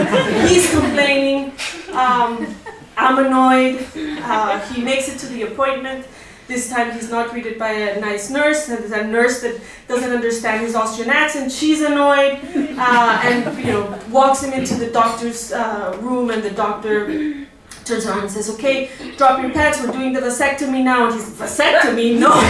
He's 0.49 0.71
complaining. 0.71 1.53
Um, 1.93 2.55
I'm 2.97 3.19
annoyed. 3.19 3.87
Uh, 3.97 4.61
he 4.73 4.83
makes 4.83 5.09
it 5.09 5.19
to 5.21 5.27
the 5.27 5.43
appointment. 5.43 6.07
This 6.47 6.69
time 6.69 6.93
he's 6.93 7.11
not 7.11 7.31
greeted 7.31 7.59
by 7.59 7.71
a 7.71 8.01
nice 8.01 8.31
nurse, 8.31 8.69
and 8.69 8.93
a 8.93 9.07
nurse 9.07 9.41
that 9.41 9.59
doesn't 9.89 10.13
understand 10.13 10.61
his 10.61 10.75
Austrian 10.75 11.11
accent. 11.11 11.51
She's 11.51 11.81
annoyed, 11.81 12.39
uh, 12.79 13.21
and 13.25 13.59
you 13.59 13.73
know 13.73 13.99
walks 14.11 14.43
him 14.43 14.53
into 14.53 14.75
the 14.75 14.91
doctor's 14.91 15.53
uh, 15.53 15.99
room, 16.03 16.31
and 16.31 16.43
the 16.43 16.51
doctor 16.51 17.47
turns 17.85 18.07
around 18.07 18.21
and 18.21 18.31
says, 18.31 18.51
"Okay, 18.51 18.91
drop 19.17 19.41
your 19.41 19.51
pants. 19.51 19.81
We're 19.81 19.93
doing 19.93 20.13
the 20.13 20.21
vasectomy 20.21 20.83
now." 20.83 21.07
And 21.07 21.15
he's 21.15 21.29
vasectomy? 21.31 22.19
No, 22.19 22.33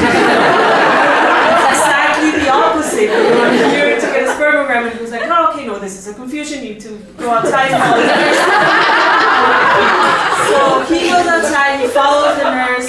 exactly 1.71 2.31
the 2.41 2.51
opposite. 2.51 3.03
You 3.03 3.11
I'm 3.11 3.71
here 3.71 4.01
to 4.01 4.07
get 4.07 4.25
a 4.25 4.31
spermogram, 4.33 4.87
and 4.87 4.95
he 4.95 5.01
was 5.03 5.11
like, 5.11 5.23
"Oh, 5.25 5.53
okay, 5.53 5.67
no, 5.67 5.79
this 5.79 5.99
is 5.99 6.07
a 6.09 6.15
confusion. 6.15 6.63
You 6.63 6.75
need 6.75 6.81
to 6.81 6.99
go 7.19 7.31
outside." 7.31 7.71
and 7.73 7.83
follow 7.83 8.03
the 8.03 8.15
nurse." 8.15 8.41
so 10.49 10.95
he 10.95 11.09
goes 11.11 11.27
outside. 11.27 11.81
He 11.81 11.89
follows 11.89 12.37
the 12.39 12.51
nurse. 12.55 12.89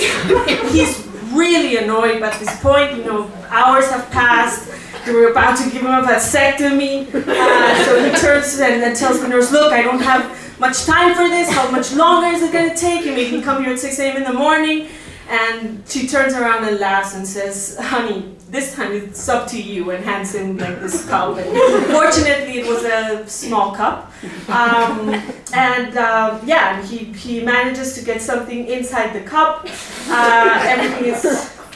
He's 0.72 1.06
really 1.34 1.78
annoyed 1.78 2.22
at 2.22 2.40
this 2.40 2.60
point. 2.62 2.96
You 2.98 3.04
know, 3.04 3.32
hours 3.50 3.90
have 3.90 4.10
passed. 4.12 4.72
They 5.06 5.14
were 5.14 5.30
about 5.30 5.58
to 5.60 5.70
give 5.70 5.82
him 5.84 5.92
a 5.92 6.02
vasectomy. 6.02 7.14
Uh, 7.14 7.86
so 7.86 8.04
he 8.04 8.10
turns 8.18 8.60
and 8.60 8.82
then 8.82 8.96
tells 8.96 9.22
the 9.22 9.28
nurse, 9.28 9.52
"Look, 9.52 9.72
I 9.74 9.82
don't 9.82 10.02
have." 10.02 10.45
Much 10.60 10.86
time 10.86 11.16
for 11.16 11.28
this? 11.28 11.52
How 11.52 11.70
much 11.72 11.94
longer 11.94 12.28
is 12.28 12.44
it 12.44 12.52
going 12.52 12.70
to 12.70 12.76
take? 12.76 13.06
You 13.06 13.12
made 13.14 13.34
me 13.34 13.42
come 13.42 13.64
here 13.64 13.74
at 13.74 13.80
6 13.80 14.00
a.m. 14.00 14.18
in 14.18 14.24
the 14.24 14.34
morning. 14.34 14.88
And 15.28 15.84
she 15.88 16.08
turns 16.08 16.34
around 16.34 16.66
and 16.66 16.80
laughs 16.80 17.16
and 17.16 17.28
says, 17.28 17.78
honey, 17.80 18.36
this 18.50 18.76
time 18.76 18.92
it's 18.92 19.28
up 19.28 19.48
to 19.48 19.62
you, 19.62 19.90
and 19.90 20.04
hands 20.04 20.36
him 20.36 20.58
like 20.58 20.80
this 20.80 21.08
cup. 21.10 21.36
Fortunately, 21.36 22.60
it 22.60 22.68
was 22.68 22.84
a 22.84 23.28
small 23.28 23.76
cup. 23.76 24.14
Um, 24.48 25.10
and 25.54 25.98
uh, 25.98 26.40
yeah, 26.46 26.82
he, 26.86 26.98
he 27.06 27.42
manages 27.42 27.96
to 27.96 28.06
get 28.06 28.22
something 28.22 28.68
inside 28.68 29.14
the 29.14 29.22
cup. 29.28 29.68
Uh, 30.08 30.60
everything 30.62 31.14
is, 31.14 31.26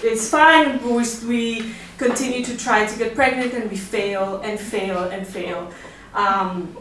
is 0.03 0.29
fine. 0.29 0.81
We, 0.83 1.03
we 1.27 1.73
continue 1.97 2.45
to 2.45 2.55
try 2.55 2.85
to 2.85 2.97
get 2.99 3.15
pregnant, 3.15 3.53
and 3.53 3.69
we 3.69 3.75
fail 3.75 4.41
and 4.41 4.59
fail 4.59 5.05
and 5.05 5.25
fail. 5.25 5.73
Um, 6.13 6.77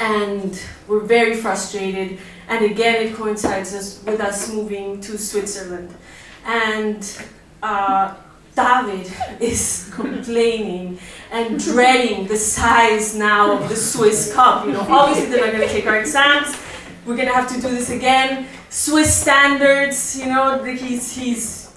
and 0.00 0.62
we're 0.88 1.00
very 1.00 1.34
frustrated. 1.34 2.18
And 2.48 2.64
again, 2.64 3.06
it 3.06 3.14
coincides 3.14 3.74
us, 3.74 4.02
with 4.04 4.20
us 4.20 4.52
moving 4.52 5.00
to 5.02 5.18
Switzerland. 5.18 5.94
And 6.44 7.26
uh, 7.62 8.14
David 8.54 9.12
is 9.40 9.90
complaining 9.94 10.98
and 11.30 11.58
dreading 11.64 12.26
the 12.26 12.36
size 12.36 13.14
now 13.14 13.56
of 13.58 13.68
the 13.68 13.76
Swiss 13.76 14.32
Cup. 14.34 14.66
You 14.66 14.72
know, 14.72 14.80
obviously 14.80 15.30
they're 15.30 15.44
not 15.46 15.52
going 15.52 15.66
to 15.66 15.72
take 15.72 15.86
our 15.86 15.98
exams. 15.98 16.56
We're 17.06 17.16
going 17.16 17.28
to 17.28 17.34
have 17.34 17.48
to 17.54 17.60
do 17.60 17.68
this 17.68 17.90
again. 17.90 18.46
Swiss 18.70 19.14
standards, 19.14 20.18
you 20.18 20.26
know, 20.26 20.62
he's, 20.64 21.14
he's 21.14 21.70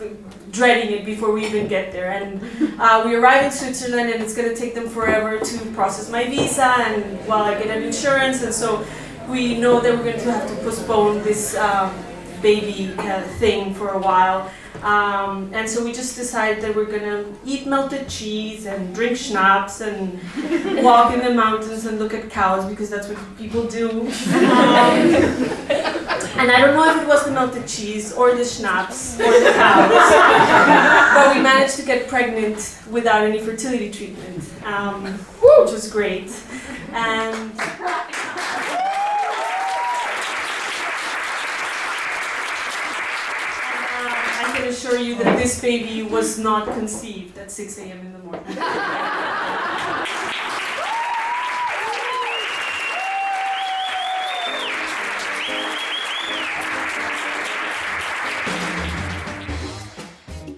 dreading 0.52 0.94
it 0.94 1.06
before 1.06 1.32
we 1.32 1.46
even 1.46 1.68
get 1.68 1.92
there. 1.92 2.12
And 2.12 2.42
uh, 2.80 3.04
we 3.06 3.16
arrive 3.16 3.46
in 3.46 3.52
Switzerland, 3.52 4.10
and 4.10 4.22
it's 4.24 4.36
going 4.36 4.50
to 4.50 4.56
take 4.56 4.74
them 4.76 4.88
forever 4.88 5.40
to 5.40 5.58
process 5.72 6.10
my 6.10 6.26
visa, 6.26 6.66
and 6.66 7.04
while 7.28 7.44
I 7.44 7.62
get 7.62 7.76
an 7.76 7.84
insurance, 7.84 8.44
and 8.44 8.54
so 8.54 8.86
we 9.30 9.58
know 9.58 9.80
that 9.82 9.94
we're 9.94 10.04
going 10.04 10.20
to 10.20 10.32
have 10.32 10.48
to 10.50 10.56
postpone 10.64 11.24
this 11.24 11.56
um, 11.56 11.94
baby 12.42 12.94
uh, 12.98 13.22
thing 13.40 13.74
for 13.74 13.90
a 13.90 13.98
while. 13.98 14.52
Um, 14.84 15.50
and 15.54 15.68
so 15.68 15.84
we 15.84 15.92
just 15.92 16.16
decided 16.16 16.64
that 16.64 16.76
we're 16.76 16.86
gonna 16.86 17.26
eat 17.46 17.66
melted 17.66 18.08
cheese 18.08 18.68
and 18.68 18.94
drink 18.94 19.18
schnapps 19.18 19.82
and 19.82 20.20
walk 20.84 21.14
in 21.14 21.20
the 21.20 21.34
mountains 21.34 21.86
and 21.86 21.98
look 21.98 22.14
at 22.14 22.30
cows 22.30 22.70
because 22.70 22.90
that's 22.90 23.08
what 23.08 23.18
people 23.38 23.64
do. 23.68 24.12
Um, 24.58 25.37
and 26.48 26.56
I 26.56 26.66
don't 26.66 26.76
know 26.78 26.90
if 26.90 27.02
it 27.02 27.06
was 27.06 27.26
the 27.26 27.32
melted 27.32 27.68
cheese 27.68 28.14
or 28.14 28.34
the 28.34 28.46
schnapps 28.46 29.20
or 29.20 29.26
the 29.26 29.52
cows, 29.52 29.90
but 31.14 31.36
we 31.36 31.42
managed 31.42 31.76
to 31.76 31.84
get 31.84 32.08
pregnant 32.08 32.78
without 32.90 33.26
any 33.26 33.40
fertility 33.40 33.92
treatment, 33.92 34.42
um, 34.64 35.06
which 35.06 35.72
was 35.74 35.92
great. 35.92 36.32
And 36.94 37.52
I 44.40 44.54
can 44.56 44.70
assure 44.70 44.98
you 44.98 45.16
that 45.16 45.38
this 45.38 45.60
baby 45.60 46.02
was 46.04 46.40
not 46.40 46.66
conceived 46.68 47.38
at 47.38 47.52
6 47.52 47.78
a.m. 47.80 48.00
in 48.00 48.14
the 48.14 48.20
morning. 48.20 48.44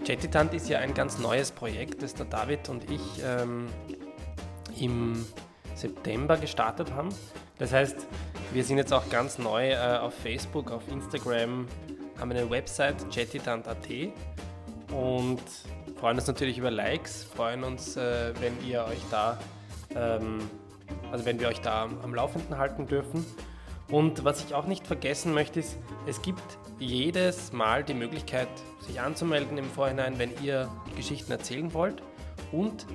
Jettitant 0.10 0.56
ist 0.56 0.68
ja 0.68 0.80
ein 0.80 0.96
ganz 0.96 1.20
neues 1.20 1.52
Projekt, 1.52 2.02
das 2.02 2.16
der 2.16 2.26
David 2.26 2.68
und 2.68 2.90
ich 2.90 3.22
ähm, 3.24 3.68
im 4.80 5.24
September 5.76 6.36
gestartet 6.36 6.92
haben. 6.96 7.10
Das 7.60 7.72
heißt, 7.72 8.08
wir 8.52 8.64
sind 8.64 8.78
jetzt 8.80 8.92
auch 8.92 9.08
ganz 9.12 9.38
neu 9.38 9.70
äh, 9.70 10.00
auf 10.00 10.16
Facebook, 10.16 10.72
auf 10.72 10.82
Instagram, 10.88 11.68
haben 12.20 12.32
eine 12.32 12.50
Website 12.50 12.96
jettitant.at 13.12 13.88
und 14.92 15.42
freuen 16.00 16.18
uns 16.18 16.26
natürlich 16.26 16.58
über 16.58 16.72
Likes, 16.72 17.24
freuen 17.24 17.64
uns, 17.64 17.96
äh, 17.96 18.34
wenn 18.40 18.54
ihr 18.68 18.86
euch 18.86 19.04
da, 19.12 19.38
ähm, 19.96 20.40
also 21.12 21.24
wenn 21.26 21.40
wir 21.40 21.50
euch 21.50 21.62
da 21.62 21.84
am 21.84 22.16
Laufenden 22.16 22.58
halten 22.58 22.88
dürfen. 22.88 23.24
Und 23.92 24.24
was 24.24 24.44
ich 24.44 24.56
auch 24.56 24.66
nicht 24.66 24.88
vergessen 24.88 25.36
möchte, 25.36 25.60
ist, 25.60 25.78
es 26.08 26.20
gibt 26.24 26.42
jedes 26.80 27.52
Mal 27.52 27.84
die 27.84 27.94
Möglichkeit, 27.94 28.50
sich 28.80 29.00
anzumelden 29.02 29.58
im 29.58 29.70
Vorhinein, 29.70 30.18
wenn 30.18 30.32
ihr 30.42 30.70
Geschichten 30.96 31.32
erzählen 31.32 31.74
wollt. 31.74 32.02
Und 32.52 32.86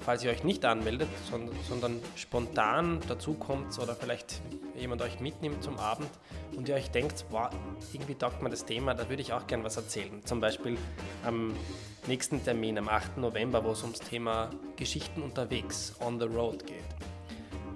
falls 0.00 0.24
ihr 0.24 0.30
euch 0.30 0.44
nicht 0.44 0.64
anmeldet, 0.64 1.08
sondern, 1.30 1.54
sondern 1.68 2.00
spontan 2.16 3.00
dazukommt 3.08 3.78
oder 3.78 3.94
vielleicht 3.94 4.40
jemand 4.76 5.02
euch 5.02 5.20
mitnimmt 5.20 5.62
zum 5.62 5.78
Abend 5.78 6.08
und 6.56 6.68
ihr 6.68 6.74
euch 6.74 6.90
denkt, 6.90 7.26
wow, 7.30 7.50
irgendwie 7.92 8.14
taugt 8.14 8.42
mir 8.42 8.50
das 8.50 8.64
Thema, 8.64 8.94
da 8.94 9.08
würde 9.08 9.22
ich 9.22 9.32
auch 9.32 9.46
gern 9.46 9.64
was 9.64 9.76
erzählen. 9.76 10.24
Zum 10.24 10.40
Beispiel 10.40 10.78
am 11.24 11.54
nächsten 12.06 12.42
Termin, 12.42 12.78
am 12.78 12.88
8. 12.88 13.18
November, 13.18 13.64
wo 13.64 13.72
es 13.72 13.82
ums 13.82 13.98
Thema 13.98 14.50
Geschichten 14.76 15.22
unterwegs, 15.22 15.94
on 16.00 16.18
the 16.18 16.26
road 16.26 16.66
geht. 16.66 16.78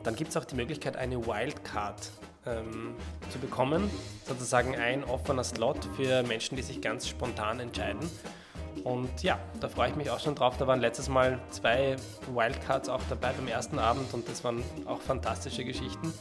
Dann 0.03 0.17
gibt 0.17 0.31
es 0.31 0.37
auch 0.37 0.45
die 0.45 0.55
Möglichkeit, 0.55 0.97
eine 0.97 1.27
Wildcard 1.27 2.11
ähm, 2.47 2.95
zu 3.31 3.39
bekommen. 3.39 3.91
Sozusagen 4.25 4.77
ein 4.77 5.05
offener 5.05 5.45
Slot 5.45 5.89
für 5.97 6.23
Menschen, 6.23 6.57
die 6.57 6.63
sich 6.63 6.81
ganz 6.81 7.09
spontan 7.09 7.61
entscheiden. 7.61 8.09
Und 8.85 9.23
ja, 9.23 9.39
da 9.61 9.69
freue 9.69 9.91
ich 9.91 9.97
mich 9.97 10.11
auch 10.11 10.21
schon 10.21 10.35
drauf. 10.35 10.57
Da 10.59 10.67
waren 10.67 10.81
letztes 10.81 11.09
Mal 11.09 11.41
zwei 11.51 11.97
Wildcards 12.33 12.89
auch 12.89 13.01
dabei 13.09 13.33
beim 13.33 13.49
ersten 13.49 13.79
Abend 13.79 14.13
und 14.13 14.29
das 14.29 14.45
waren 14.45 14.63
auch 14.85 15.01
fantastische 15.01 15.65
Geschichten. 15.65 16.13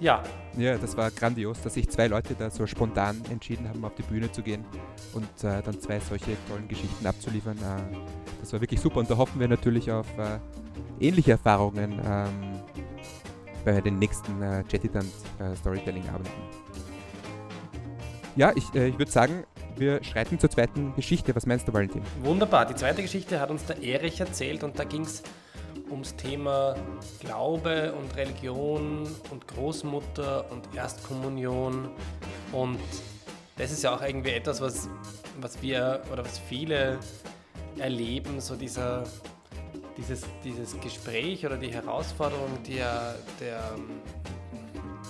Ja. 0.00 0.22
Ja, 0.58 0.76
das 0.76 0.96
war 0.96 1.10
grandios, 1.10 1.60
dass 1.62 1.74
sich 1.74 1.88
zwei 1.88 2.06
Leute 2.06 2.34
da 2.34 2.50
so 2.50 2.66
spontan 2.66 3.22
entschieden 3.30 3.68
haben, 3.68 3.84
auf 3.84 3.94
die 3.94 4.02
Bühne 4.02 4.30
zu 4.30 4.42
gehen 4.42 4.64
und 5.14 5.28
äh, 5.42 5.62
dann 5.62 5.80
zwei 5.80 6.00
solche 6.00 6.36
tollen 6.48 6.68
Geschichten 6.68 7.06
abzuliefern. 7.06 7.56
Äh, 7.58 7.96
das 8.40 8.52
war 8.52 8.60
wirklich 8.60 8.80
super 8.80 8.98
und 8.98 9.10
da 9.10 9.16
hoffen 9.16 9.40
wir 9.40 9.48
natürlich 9.48 9.90
auf 9.90 10.06
äh, 10.18 10.38
ähnliche 11.00 11.32
Erfahrungen 11.32 12.00
ähm, 12.04 12.55
bei 13.66 13.80
den 13.80 13.98
nächsten 13.98 14.40
äh, 14.40 14.62
Jettitant 14.70 15.12
äh, 15.40 15.54
Storytelling-Abenden. 15.56 16.32
Ja, 18.36 18.52
ich, 18.54 18.72
äh, 18.74 18.88
ich 18.88 18.98
würde 18.98 19.10
sagen, 19.10 19.44
wir 19.76 20.02
schreiten 20.04 20.38
zur 20.38 20.48
zweiten 20.48 20.94
Geschichte. 20.94 21.34
Was 21.34 21.46
meinst 21.46 21.66
du, 21.66 21.74
Valentin? 21.74 22.00
Wunderbar. 22.22 22.64
Die 22.64 22.76
zweite 22.76 23.02
Geschichte 23.02 23.40
hat 23.40 23.50
uns 23.50 23.66
der 23.66 23.82
Erich 23.82 24.20
erzählt 24.20 24.62
und 24.62 24.78
da 24.78 24.84
ging 24.84 25.02
es 25.02 25.22
ums 25.90 26.14
Thema 26.14 26.76
Glaube 27.20 27.92
und 27.92 28.16
Religion 28.16 29.08
und 29.30 29.48
Großmutter 29.48 30.50
und 30.50 30.74
Erstkommunion. 30.74 31.90
Und 32.52 32.78
das 33.58 33.72
ist 33.72 33.82
ja 33.82 33.94
auch 33.94 34.02
irgendwie 34.02 34.30
etwas, 34.30 34.60
was, 34.60 34.88
was 35.40 35.60
wir 35.60 36.02
oder 36.12 36.24
was 36.24 36.38
viele 36.38 36.98
erleben, 37.78 38.40
so 38.40 38.54
dieser, 38.54 39.04
dieses, 39.96 40.22
dieses 40.44 40.78
Gespräch 40.80 41.44
oder 41.44 41.56
die 41.56 41.72
Herausforderung, 41.72 42.50
der, 42.68 43.16
der, 43.40 43.74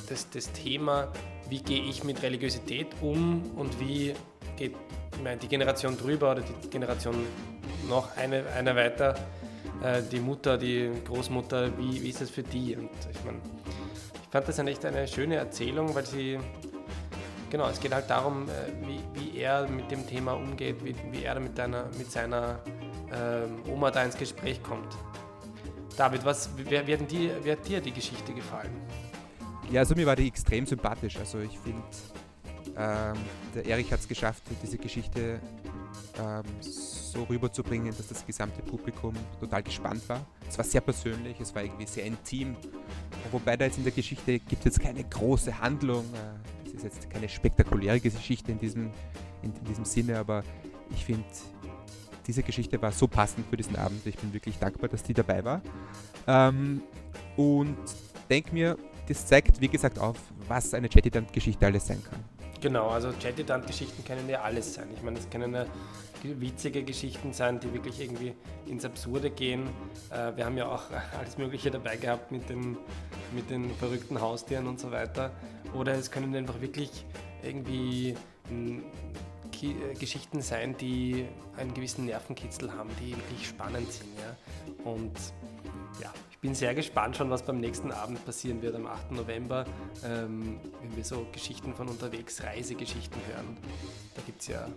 das, 0.09 0.31
das 0.31 0.53
Thema, 0.53 1.13
wie 1.49 1.61
gehe 1.61 1.83
ich 1.83 2.05
mit 2.05 2.23
Religiosität 2.23 2.89
um 3.01 3.43
und 3.57 3.81
wie 3.81 4.15
geht 4.57 4.75
meine, 5.23 5.39
die 5.39 5.49
Generation 5.49 5.97
drüber 5.97 6.33
oder 6.33 6.43
die 6.43 6.69
Generation 6.69 7.15
noch 7.89 8.17
eine, 8.17 8.45
eine 8.57 8.75
weiter, 8.77 9.15
äh, 9.83 10.03
die 10.03 10.21
Mutter, 10.21 10.59
die 10.59 10.91
Großmutter, 11.05 11.77
wie, 11.79 12.03
wie 12.03 12.09
ist 12.09 12.21
es 12.21 12.31
für 12.31 12.43
die? 12.43 12.77
Und 12.77 12.91
ich 13.11 13.25
meine, 13.25 13.39
ich 14.23 14.31
fand 14.31 14.49
das 14.49 14.59
eine 14.59 14.71
echt 14.71 14.85
eine 14.85 15.07
schöne 15.09 15.37
Erzählung, 15.37 15.95
weil 15.95 16.07
sie 16.07 16.39
genau, 17.51 17.69
es 17.69 17.81
geht 17.81 17.95
halt 17.95 18.11
darum, 18.11 18.49
äh, 18.49 18.87
wie, 18.87 19.01
wie 19.15 19.39
er 19.39 19.69
mit 19.69 19.91
dem 19.91 20.07
Thema 20.07 20.33
umgeht, 20.33 20.85
wie, 20.85 20.95
wie 21.11 21.25
er 21.25 21.39
mit, 21.41 21.57
deiner, 21.57 21.87
mit 21.97 22.11
seiner 22.11 22.61
Oma 23.71 23.91
da 23.91 24.05
ins 24.05 24.17
Gespräch 24.17 24.63
kommt. 24.63 24.97
David, 25.97 26.25
was, 26.25 26.51
wer, 26.57 26.87
wer, 26.87 26.97
die, 26.99 27.31
wer 27.43 27.57
hat 27.57 27.67
dir 27.67 27.81
die 27.81 27.93
Geschichte 27.93 28.33
gefallen? 28.35 28.71
Ja, 29.71 29.81
also 29.81 29.95
mir 29.95 30.07
war 30.07 30.17
die 30.17 30.29
extrem 30.29 30.67
sympathisch. 30.67 31.17
Also 31.17 31.39
ich 31.41 31.59
finde, 31.59 31.83
ähm, 32.77 33.17
der 33.55 33.67
Erich 33.67 33.91
hat 33.93 34.01
es 34.01 34.09
geschafft, 34.09 34.43
diese 34.63 34.77
Geschichte 34.77 35.41
ähm, 36.19 36.43
so 36.61 37.25
rüberzubringen, 37.25 37.95
dass 37.97 38.09
das 38.09 38.27
gesamte 38.27 38.63
Publikum 38.63 39.15
total 39.41 39.63
gespannt 39.63 40.07
war. 40.09 40.25
Es 40.49 40.59
war 40.59 40.65
sehr 40.65 40.83
persönlich, 40.83 41.41
es 41.41 41.55
war 41.55 41.63
irgendwie 41.63 41.87
sehr 41.87 42.05
intim. 42.05 42.57
Wobei 43.33 43.57
da 43.57 43.65
jetzt 43.65 43.79
in 43.79 43.85
der 43.85 43.93
Geschichte 43.93 44.39
gibt 44.39 44.61
es 44.61 44.77
jetzt 44.77 44.81
keine 44.81 45.03
große 45.03 45.59
Handlung. 45.59 46.05
Äh, 46.15 46.69
es 46.69 46.75
ist 46.75 46.85
jetzt 46.85 47.11
keine 47.11 47.29
spektakuläre 47.29 48.01
Geschichte 48.01 48.53
in 48.53 48.59
diesem, 48.59 48.91
in, 49.43 49.55
in 49.55 49.65
diesem 49.65 49.85
Sinne, 49.85 50.19
aber 50.19 50.45
ich 50.91 51.05
finde, 51.05 51.25
diese 52.27 52.43
Geschichte 52.43 52.81
war 52.81 52.93
so 52.93 53.07
passend 53.07 53.47
für 53.49 53.57
diesen 53.57 53.77
Abend. 53.77 54.07
Ich 54.07 54.17
bin 54.17 54.33
wirklich 54.33 54.59
dankbar, 54.59 54.89
dass 54.89 55.03
die 55.03 55.15
dabei 55.15 55.45
war. 55.45 55.63
Ähm, 56.27 56.83
und 57.37 57.77
denke 58.29 58.53
mir, 58.53 58.77
das 59.09 59.27
zeigt, 59.27 59.61
wie 59.61 59.69
gesagt, 59.69 59.99
auf, 59.99 60.17
was 60.49 60.75
eine 60.75 60.89
Jetidant-Geschichte 60.91 61.65
alles 61.65 61.87
sein 61.87 62.03
kann. 62.03 62.19
Genau, 62.61 62.89
also 62.89 63.11
Jetidant-Geschichten 63.21 64.05
können 64.05 64.29
ja 64.29 64.41
alles 64.43 64.75
sein. 64.75 64.89
Ich 64.95 65.03
meine, 65.03 65.19
es 65.19 65.29
können 65.31 65.55
ja 65.55 65.67
witzige 66.23 66.83
Geschichten 66.83 67.33
sein, 67.33 67.61
die 67.61 67.73
wirklich 67.73 68.01
irgendwie 68.01 68.35
ins 68.67 68.85
Absurde 68.85 69.31
gehen. 69.31 69.69
Äh, 70.11 70.37
wir 70.37 70.45
haben 70.45 70.57
ja 70.57 70.67
auch 70.67 70.85
alles 71.19 71.39
Mögliche 71.39 71.71
dabei 71.71 71.97
gehabt 71.97 72.33
mit 72.33 72.49
den, 72.49 72.77
mit 73.35 73.51
den 73.51 73.71
verrückten 73.77 74.21
Haustieren 74.21 74.67
und 74.67 74.81
so 74.81 74.91
weiter. 74.91 75.31
Oder 75.75 75.93
es 75.93 76.11
können 76.11 76.35
einfach 76.35 76.61
wirklich 76.61 77.05
irgendwie 77.43 78.15
hm, 78.49 78.83
Geschichten 79.99 80.41
sein, 80.41 80.77
die 80.77 81.27
einen 81.57 81.75
gewissen 81.75 82.07
Nervenkitzel 82.07 82.73
haben, 82.73 82.91
die 83.01 83.11
wirklich 83.17 83.49
spannend 83.49 83.91
sind. 83.91 84.11
Ja? 84.19 84.91
Und 84.91 85.13
ja, 86.01 86.13
ich 86.31 86.39
bin 86.39 86.55
sehr 86.55 86.75
gespannt 86.75 87.17
schon, 87.17 87.31
was 87.31 87.43
beim 87.43 87.59
nächsten 87.59 87.91
Abend 87.91 88.25
passieren 88.25 88.61
wird 88.63 88.75
am 88.75 88.87
8. 88.87 89.13
November, 89.13 89.65
ähm, 90.05 90.61
wenn 90.83 90.97
wir 90.97 91.05
so 91.05 91.27
Geschichten 91.33 91.75
von 91.75 91.89
unterwegs, 91.89 92.43
Reisegeschichten 92.43 93.21
hören. 93.29 93.57
Da 94.15 94.23
gibt 94.27 94.43
es 94.43 94.49
ja 94.49 94.69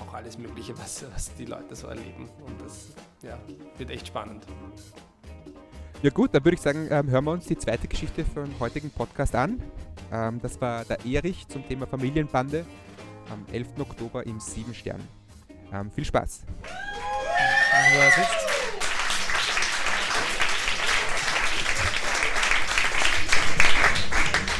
auch 0.00 0.14
alles 0.14 0.38
Mögliche, 0.38 0.78
was, 0.78 1.04
was 1.12 1.34
die 1.34 1.44
Leute 1.44 1.74
so 1.74 1.88
erleben. 1.88 2.28
Und 2.46 2.60
das 2.60 2.88
ja, 3.22 3.38
wird 3.76 3.90
echt 3.90 4.06
spannend. 4.06 4.44
Ja 6.02 6.10
gut, 6.10 6.32
dann 6.32 6.44
würde 6.44 6.54
ich 6.54 6.60
sagen, 6.60 6.86
ähm, 6.90 7.10
hören 7.10 7.24
wir 7.24 7.32
uns 7.32 7.46
die 7.46 7.58
zweite 7.58 7.88
Geschichte 7.88 8.24
vom 8.24 8.48
heutigen 8.60 8.90
Podcast 8.90 9.34
an. 9.34 9.60
Ähm, 10.12 10.40
das 10.40 10.60
war 10.60 10.84
der 10.84 11.04
Erich 11.04 11.48
zum 11.48 11.66
Thema 11.66 11.88
Familienbande 11.88 12.64
am 13.30 13.44
11. 13.52 13.68
Oktober 13.78 14.26
im 14.26 14.40
Sieben 14.40 14.74
Stern. 14.74 15.00
Ähm, 15.72 15.90
viel 15.90 16.04
Spaß! 16.04 16.40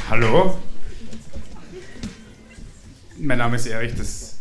Hallo, 0.09 0.57
mein 3.19 3.37
Name 3.37 3.57
ist 3.57 3.67
Erich, 3.67 3.93
das 3.95 4.37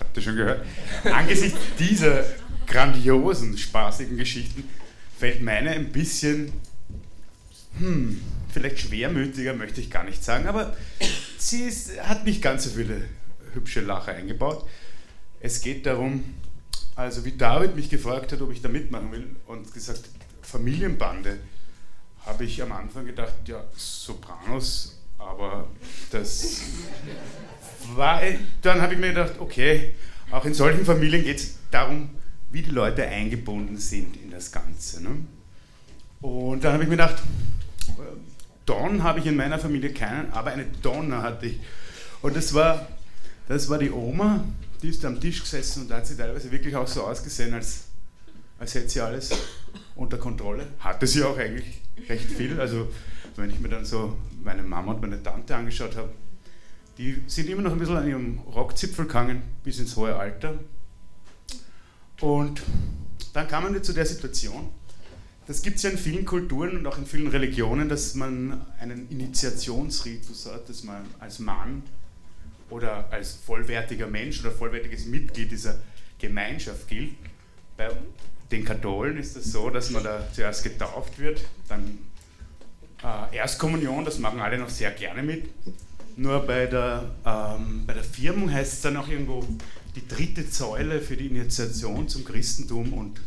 habt 0.00 0.16
ihr 0.16 0.22
schon 0.22 0.36
gehört. 0.36 0.64
Angesichts 1.04 1.58
dieser 1.78 2.24
grandiosen, 2.66 3.58
spaßigen 3.58 4.16
Geschichten 4.16 4.64
fällt 5.18 5.42
meine 5.42 5.70
ein 5.70 5.92
bisschen, 5.92 6.52
hm, 7.78 8.22
vielleicht 8.52 8.78
schwermütiger 8.78 9.52
möchte 9.52 9.80
ich 9.80 9.90
gar 9.90 10.04
nicht 10.04 10.24
sagen, 10.24 10.46
aber 10.46 10.74
sie 11.36 11.64
ist, 11.64 12.00
hat 12.02 12.24
nicht 12.24 12.40
ganz 12.40 12.64
so 12.64 12.70
viele 12.70 13.02
hübsche 13.54 13.80
Lacher 13.80 14.12
eingebaut. 14.12 14.66
Es 15.40 15.60
geht 15.60 15.86
darum, 15.86 16.24
also 16.96 17.24
wie 17.24 17.32
David 17.32 17.76
mich 17.76 17.90
gefragt 17.90 18.32
hat, 18.32 18.40
ob 18.40 18.52
ich 18.52 18.60
da 18.60 18.68
mitmachen 18.68 19.12
will 19.12 19.36
und 19.46 19.72
gesagt, 19.72 20.02
Familienbande, 20.42 21.38
habe 22.26 22.44
ich 22.44 22.62
am 22.62 22.72
Anfang 22.72 23.06
gedacht, 23.06 23.34
ja, 23.46 23.64
Sopranos, 23.76 24.98
aber 25.18 25.68
das 26.10 26.62
war, 27.94 28.20
dann 28.62 28.82
habe 28.82 28.94
ich 28.94 29.00
mir 29.00 29.08
gedacht, 29.08 29.34
okay, 29.38 29.94
auch 30.30 30.44
in 30.44 30.54
solchen 30.54 30.84
Familien 30.84 31.24
geht 31.24 31.38
es 31.38 31.54
darum, 31.70 32.10
wie 32.50 32.62
die 32.62 32.70
Leute 32.70 33.06
eingebunden 33.06 33.78
sind 33.78 34.16
in 34.16 34.30
das 34.30 34.52
Ganze. 34.52 35.02
Ne? 35.02 35.24
Und 36.20 36.64
dann 36.64 36.74
habe 36.74 36.82
ich 36.82 36.88
mir 36.88 36.96
gedacht, 36.96 37.22
Don 38.66 39.02
habe 39.02 39.20
ich 39.20 39.26
in 39.26 39.36
meiner 39.36 39.58
Familie 39.58 39.92
keinen, 39.92 40.30
aber 40.32 40.50
eine 40.50 40.66
Donna 40.82 41.22
hatte 41.22 41.46
ich. 41.46 41.60
Und 42.20 42.36
das 42.36 42.52
war 42.52 42.86
das 43.48 43.68
war 43.68 43.78
die 43.78 43.90
Oma, 43.90 44.44
die 44.82 44.90
ist 44.90 45.04
am 45.04 45.20
Tisch 45.20 45.40
gesessen 45.40 45.82
und 45.82 45.90
da 45.90 45.96
hat 45.96 46.06
sie 46.06 46.16
teilweise 46.16 46.50
wirklich 46.52 46.76
auch 46.76 46.86
so 46.86 47.02
ausgesehen, 47.02 47.54
als, 47.54 47.84
als 48.58 48.74
hätte 48.74 48.90
sie 48.90 49.00
alles 49.00 49.30
unter 49.96 50.18
Kontrolle. 50.18 50.66
Hatte 50.78 51.06
sie 51.06 51.24
auch 51.24 51.36
eigentlich 51.36 51.80
recht 52.08 52.30
viel. 52.30 52.60
Also 52.60 52.88
wenn 53.36 53.50
ich 53.50 53.58
mir 53.58 53.70
dann 53.70 53.84
so 53.84 54.16
meine 54.44 54.62
Mama 54.62 54.92
und 54.92 55.00
meine 55.00 55.22
Tante 55.22 55.56
angeschaut 55.56 55.96
habe, 55.96 56.10
die 56.98 57.22
sind 57.26 57.48
immer 57.48 57.62
noch 57.62 57.72
ein 57.72 57.78
bisschen 57.78 57.96
an 57.96 58.08
ihrem 58.08 58.38
Rockzipfel 58.40 59.06
gegangen, 59.06 59.42
bis 59.64 59.78
ins 59.78 59.96
hohe 59.96 60.14
Alter. 60.14 60.58
Und 62.20 62.62
dann 63.32 63.48
kam 63.48 63.64
man 63.64 63.82
zu 63.82 63.92
der 63.92 64.04
Situation, 64.04 64.68
das 65.46 65.62
gibt 65.62 65.76
es 65.76 65.84
ja 65.84 65.90
in 65.90 65.96
vielen 65.96 66.26
Kulturen 66.26 66.76
und 66.76 66.86
auch 66.86 66.98
in 66.98 67.06
vielen 67.06 67.28
Religionen, 67.28 67.88
dass 67.88 68.14
man 68.14 68.60
einen 68.80 69.08
Initiationsritus 69.08 70.46
hat, 70.46 70.68
dass 70.68 70.84
man 70.84 71.06
als 71.20 71.38
Mann 71.38 71.84
oder 72.70 73.10
als 73.10 73.32
vollwertiger 73.32 74.06
Mensch 74.06 74.40
oder 74.40 74.50
vollwertiges 74.50 75.06
Mitglied 75.06 75.50
dieser 75.50 75.78
Gemeinschaft 76.18 76.88
gilt. 76.88 77.14
Bei 77.76 77.90
den 78.50 78.64
Katholen 78.64 79.16
ist 79.18 79.36
es 79.36 79.44
das 79.44 79.52
so, 79.52 79.70
dass 79.70 79.90
man 79.90 80.04
da 80.04 80.26
zuerst 80.32 80.64
getauft 80.64 81.18
wird, 81.18 81.44
dann 81.68 81.98
äh, 83.02 83.36
Erstkommunion, 83.36 84.04
das 84.04 84.18
machen 84.18 84.40
alle 84.40 84.58
noch 84.58 84.70
sehr 84.70 84.90
gerne 84.90 85.22
mit. 85.22 85.48
Nur 86.16 86.44
bei 86.46 86.66
der, 86.66 87.14
ähm, 87.24 87.84
bei 87.86 87.94
der 87.94 88.02
Firmung 88.02 88.52
heißt 88.52 88.72
es 88.72 88.80
dann 88.80 88.96
auch 88.96 89.08
irgendwo 89.08 89.44
die 89.94 90.06
dritte 90.06 90.42
Säule 90.42 91.00
für 91.00 91.16
die 91.16 91.26
Initiation 91.26 92.08
zum 92.08 92.24
Christentum 92.24 92.92
und 92.92 93.20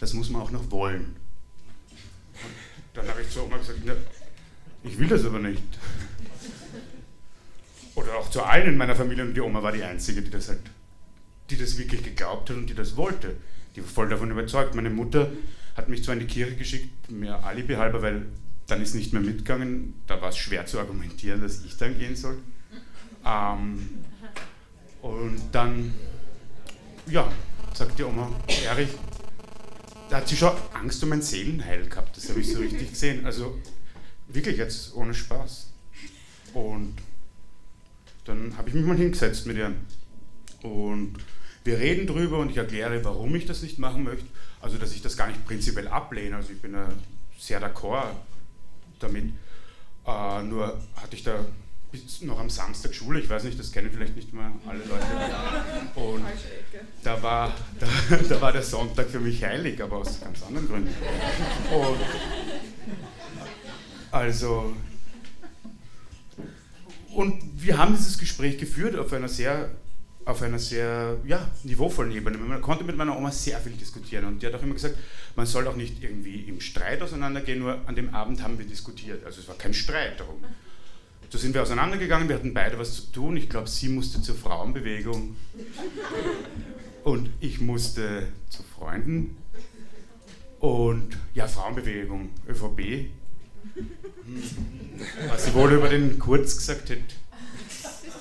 das 0.00 0.12
muss 0.14 0.30
man 0.30 0.42
auch 0.42 0.50
noch 0.50 0.70
wollen. 0.70 1.16
Und 2.34 2.94
dann 2.94 3.08
habe 3.08 3.22
ich 3.22 3.30
zu 3.30 3.44
Oma 3.44 3.58
gesagt, 3.58 3.78
ich 4.84 4.98
will 4.98 5.06
das 5.06 5.24
aber 5.24 5.38
nicht 5.38 5.62
oder 7.94 8.16
auch 8.16 8.30
zu 8.30 8.42
allen 8.42 8.68
in 8.68 8.76
meiner 8.76 8.96
Familie 8.96 9.24
und 9.24 9.34
die 9.34 9.40
Oma 9.40 9.62
war 9.62 9.72
die 9.72 9.82
Einzige, 9.82 10.22
die 10.22 10.30
das 10.30 10.48
halt, 10.48 10.60
die 11.50 11.56
das 11.56 11.78
wirklich 11.78 12.02
geglaubt 12.02 12.50
hat 12.50 12.56
und 12.56 12.66
die 12.66 12.74
das 12.74 12.96
wollte. 12.96 13.36
Die 13.76 13.82
war 13.82 13.88
voll 13.88 14.08
davon 14.08 14.30
überzeugt. 14.30 14.74
Meine 14.74 14.90
Mutter 14.90 15.30
hat 15.76 15.88
mich 15.88 16.04
zwar 16.04 16.14
in 16.14 16.20
die 16.20 16.26
Kirche 16.26 16.56
geschickt, 16.56 17.10
mir 17.10 17.44
Alibi 17.44 17.74
halber, 17.74 18.02
weil 18.02 18.26
dann 18.66 18.82
ist 18.82 18.94
nicht 18.94 19.12
mehr 19.12 19.22
mitgegangen. 19.22 19.94
Da 20.06 20.20
war 20.20 20.30
es 20.30 20.36
schwer 20.36 20.66
zu 20.66 20.78
argumentieren, 20.78 21.40
dass 21.40 21.64
ich 21.64 21.76
dann 21.76 21.98
gehen 21.98 22.16
soll. 22.16 22.38
Ähm, 23.24 23.88
und 25.00 25.40
dann, 25.52 25.94
ja, 27.06 27.30
sagt 27.74 27.98
die 27.98 28.04
Oma, 28.04 28.30
Erich, 28.64 28.90
da 30.08 30.18
hat 30.18 30.28
sie 30.28 30.36
schon 30.36 30.52
Angst 30.74 31.02
um 31.02 31.08
mein 31.08 31.22
Seelenheil 31.22 31.88
gehabt. 31.88 32.16
Das 32.16 32.28
habe 32.28 32.40
ich 32.40 32.52
so 32.52 32.58
richtig 32.58 32.90
gesehen. 32.90 33.24
Also 33.24 33.58
wirklich 34.28 34.58
jetzt 34.58 34.94
ohne 34.94 35.14
Spaß. 35.14 35.72
Und 36.54 36.94
dann 38.24 38.56
habe 38.56 38.68
ich 38.68 38.74
mich 38.74 38.84
mal 38.84 38.96
hingesetzt 38.96 39.46
mit 39.46 39.56
ihr 39.56 39.74
und 40.62 41.14
wir 41.64 41.78
reden 41.78 42.06
drüber 42.06 42.38
und 42.38 42.50
ich 42.50 42.56
erkläre, 42.56 43.04
warum 43.04 43.34
ich 43.34 43.46
das 43.46 43.62
nicht 43.62 43.78
machen 43.78 44.04
möchte. 44.04 44.26
Also, 44.60 44.78
dass 44.78 44.92
ich 44.92 45.02
das 45.02 45.16
gar 45.16 45.28
nicht 45.28 45.44
prinzipiell 45.44 45.88
ablehne. 45.88 46.36
Also, 46.36 46.52
ich 46.52 46.60
bin 46.60 46.76
sehr 47.38 47.60
d'accord 47.60 48.14
damit. 49.00 49.32
Äh, 50.06 50.42
nur 50.42 50.80
hatte 50.96 51.16
ich 51.16 51.22
da 51.22 51.44
bis 51.92 52.22
noch 52.22 52.40
am 52.40 52.48
Samstag 52.48 52.94
Schule, 52.94 53.20
ich 53.20 53.28
weiß 53.28 53.44
nicht, 53.44 53.58
das 53.58 53.70
kennen 53.70 53.90
vielleicht 53.92 54.16
nicht 54.16 54.32
mal 54.32 54.50
alle 54.66 54.78
Leute. 54.78 55.06
Und 55.94 56.24
da 57.04 57.22
war, 57.22 57.54
da, 57.78 57.86
da 58.28 58.40
war 58.40 58.52
der 58.52 58.62
Sonntag 58.62 59.10
für 59.10 59.20
mich 59.20 59.44
heilig, 59.44 59.80
aber 59.82 59.98
aus 59.98 60.18
ganz 60.20 60.42
anderen 60.42 60.66
Gründen. 60.68 60.94
Und 61.70 61.98
also 64.10 64.74
und 67.14 67.62
wir 67.62 67.78
haben 67.78 67.94
dieses 67.96 68.18
Gespräch 68.18 68.58
geführt 68.58 68.96
auf 68.96 69.12
einer 69.12 69.28
sehr, 69.28 69.70
auf 70.24 70.42
einer 70.42 70.58
sehr 70.58 71.18
ja, 71.26 71.50
niveauvollen 71.64 72.12
Ebene. 72.12 72.38
Man 72.38 72.60
konnte 72.60 72.84
mit 72.84 72.96
meiner 72.96 73.16
Oma 73.16 73.30
sehr 73.30 73.58
viel 73.60 73.72
diskutieren 73.72 74.24
und 74.24 74.42
die 74.42 74.46
hat 74.46 74.54
auch 74.54 74.62
immer 74.62 74.74
gesagt, 74.74 74.96
man 75.36 75.46
soll 75.46 75.66
auch 75.66 75.76
nicht 75.76 76.02
irgendwie 76.02 76.40
im 76.42 76.60
Streit 76.60 77.02
auseinandergehen, 77.02 77.58
nur 77.58 77.78
an 77.86 77.94
dem 77.94 78.14
Abend 78.14 78.42
haben 78.42 78.58
wir 78.58 78.66
diskutiert. 78.66 79.24
Also 79.24 79.40
es 79.40 79.48
war 79.48 79.56
kein 79.56 79.74
Streit 79.74 80.20
darum. 80.20 80.42
So 81.28 81.38
sind 81.38 81.54
wir 81.54 81.62
auseinandergegangen, 81.62 82.28
wir 82.28 82.36
hatten 82.36 82.52
beide 82.52 82.78
was 82.78 82.94
zu 82.94 83.12
tun. 83.12 83.36
Ich 83.36 83.48
glaube, 83.48 83.68
sie 83.68 83.88
musste 83.88 84.20
zur 84.20 84.34
Frauenbewegung 84.34 85.34
und 87.04 87.30
ich 87.40 87.60
musste 87.60 88.28
zu 88.50 88.62
Freunden. 88.62 89.38
Und 90.60 91.16
ja, 91.34 91.48
Frauenbewegung, 91.48 92.30
ÖVP, 92.46 93.10
was 95.28 95.44
sie 95.44 95.54
wohl 95.54 95.72
über 95.72 95.88
den 95.88 96.18
Kurz 96.18 96.56
gesagt 96.56 96.90
hätte, 96.90 97.02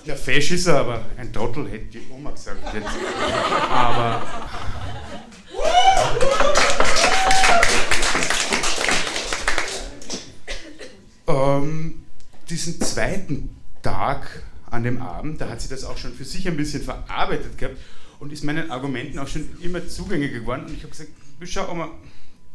Ja, 0.06 0.16
fesch 0.16 0.52
ist 0.52 0.68
er, 0.68 0.80
aber 0.80 1.06
ein 1.18 1.32
Trottel 1.32 1.70
hätte 1.70 1.86
die 1.86 2.02
Oma 2.12 2.32
gesagt 2.32 2.74
jetzt. 2.74 2.88
Aber. 3.70 4.24
Ähm, 11.28 12.04
diesen 12.50 12.82
zweiten 12.82 13.56
Tag 13.84 14.44
an 14.70 14.84
dem 14.84 15.02
Abend, 15.02 15.40
da 15.40 15.50
hat 15.50 15.62
sie 15.62 15.70
das 15.70 15.84
auch 15.84 15.98
schon 15.98 16.14
für 16.14 16.26
sich 16.26 16.48
ein 16.48 16.58
bisschen 16.58 16.82
verarbeitet 16.82 17.58
gehabt 17.58 17.78
und 18.20 18.32
ist 18.32 18.44
meinen 18.44 18.72
Argumenten 18.72 19.20
auch 19.20 19.28
schon 19.28 19.48
immer 19.62 19.88
zugänglicher 19.88 20.40
geworden. 20.40 20.66
Und 20.66 20.74
ich 20.74 20.84
habe 20.84 20.90
gesagt, 20.90 21.10
schau 21.44 21.72
Oma, 21.72 21.90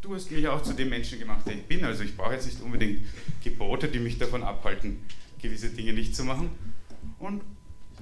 du 0.07 0.14
hast 0.14 0.31
mich 0.31 0.47
auch 0.47 0.62
zu 0.62 0.73
dem 0.73 0.88
Menschen 0.88 1.19
gemacht, 1.19 1.47
der 1.47 1.55
ich 1.55 1.64
bin. 1.64 1.85
Also 1.85 2.05
ich 2.05 2.16
brauche 2.16 2.35
jetzt 2.35 2.47
nicht 2.47 2.61
unbedingt 2.61 3.03
Gebote, 3.42 3.88
die 3.88 3.99
mich 3.99 4.19
davon 4.19 4.42
abhalten, 4.42 5.01
gewisse 5.40 5.71
Dinge 5.71 5.92
nicht 5.92 6.14
zu 6.14 6.25
machen. 6.25 6.51
Und 7.19 7.42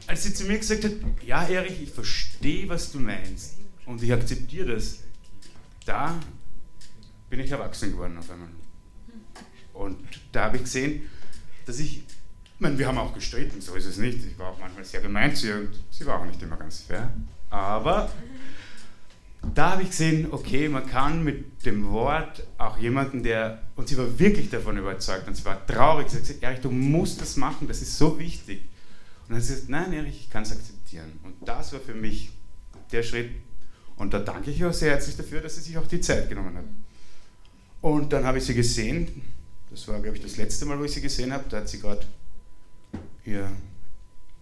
als 0.06 0.24
sie 0.24 0.34
zu 0.34 0.44
mir 0.44 0.58
gesagt 0.58 0.84
hat, 0.84 0.92
ja 1.24 1.46
Erich, 1.46 1.82
ich 1.82 1.90
verstehe, 1.90 2.68
was 2.68 2.92
du 2.92 3.00
meinst 3.00 3.56
und 3.86 4.02
ich 4.02 4.12
akzeptiere 4.12 4.74
das, 4.74 5.00
da 5.86 6.18
bin 7.30 7.40
ich 7.40 7.50
erwachsen 7.50 7.92
geworden 7.92 8.18
auf 8.18 8.30
einmal. 8.30 8.48
Und 9.72 9.98
da 10.32 10.44
habe 10.44 10.56
ich 10.56 10.64
gesehen, 10.64 11.08
dass 11.64 11.78
ich, 11.78 11.98
ich 11.98 12.60
meine, 12.60 12.78
wir 12.78 12.86
haben 12.86 12.98
auch 12.98 13.14
gestritten, 13.14 13.60
so 13.60 13.74
ist 13.74 13.86
es 13.86 13.96
nicht. 13.96 14.18
Ich 14.24 14.38
war 14.38 14.50
auch 14.50 14.58
manchmal 14.58 14.84
sehr 14.84 15.00
gemein 15.00 15.34
zu 15.34 15.46
ihr 15.46 15.56
und 15.56 15.70
sie 15.90 16.04
war 16.06 16.20
auch 16.20 16.26
nicht 16.26 16.40
immer 16.42 16.56
ganz 16.56 16.82
fair. 16.82 17.12
Aber 17.50 18.12
da 19.54 19.72
habe 19.72 19.82
ich 19.82 19.90
gesehen, 19.90 20.28
okay, 20.30 20.68
man 20.68 20.86
kann 20.86 21.24
mit 21.24 21.66
dem 21.66 21.90
Wort 21.90 22.46
auch 22.58 22.78
jemanden, 22.78 23.22
der, 23.22 23.62
und 23.76 23.88
sie 23.88 23.98
war 23.98 24.18
wirklich 24.18 24.50
davon 24.50 24.76
überzeugt 24.78 25.26
und 25.26 25.36
sie 25.36 25.44
war 25.44 25.66
traurig, 25.66 26.08
sie 26.08 26.16
hat 26.16 26.22
gesagt, 26.22 26.42
Erich, 26.42 26.60
du 26.60 26.70
musst 26.70 27.20
das 27.20 27.36
machen, 27.36 27.66
das 27.68 27.82
ist 27.82 27.98
so 27.98 28.18
wichtig. 28.18 28.60
Und 29.22 29.30
dann 29.30 29.38
hat 29.38 29.44
sie 29.44 29.54
gesagt, 29.54 29.70
nein, 29.70 29.92
Erich, 29.92 30.20
ich 30.20 30.30
kann 30.30 30.44
es 30.44 30.52
akzeptieren. 30.52 31.12
Und 31.22 31.34
das 31.46 31.72
war 31.72 31.80
für 31.80 31.94
mich 31.94 32.30
der 32.92 33.02
Schritt. 33.02 33.30
Und 33.96 34.14
da 34.14 34.18
danke 34.18 34.50
ich 34.50 34.64
auch 34.64 34.72
sehr 34.72 34.92
herzlich 34.92 35.16
dafür, 35.16 35.40
dass 35.40 35.56
sie 35.56 35.62
sich 35.62 35.78
auch 35.78 35.86
die 35.86 36.00
Zeit 36.00 36.28
genommen 36.28 36.56
hat. 36.56 36.64
Und 37.80 38.12
dann 38.12 38.24
habe 38.24 38.38
ich 38.38 38.44
sie 38.44 38.54
gesehen, 38.54 39.22
das 39.70 39.86
war, 39.88 40.00
glaube 40.00 40.16
ich, 40.16 40.22
das 40.22 40.36
letzte 40.36 40.66
Mal, 40.66 40.78
wo 40.78 40.84
ich 40.84 40.92
sie 40.92 41.00
gesehen 41.00 41.32
habe, 41.32 41.44
da 41.48 41.58
hat 41.58 41.68
sie 41.68 41.80
gerade 41.80 42.06
ihr 43.24 43.50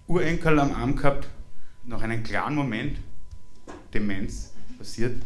Urenkel 0.06 0.58
am 0.58 0.72
Arm 0.72 0.96
gehabt, 0.96 1.28
noch 1.84 2.02
einen 2.02 2.22
klaren 2.22 2.54
Moment, 2.54 2.98
Demenz, 3.94 4.51
passiert. 4.82 5.22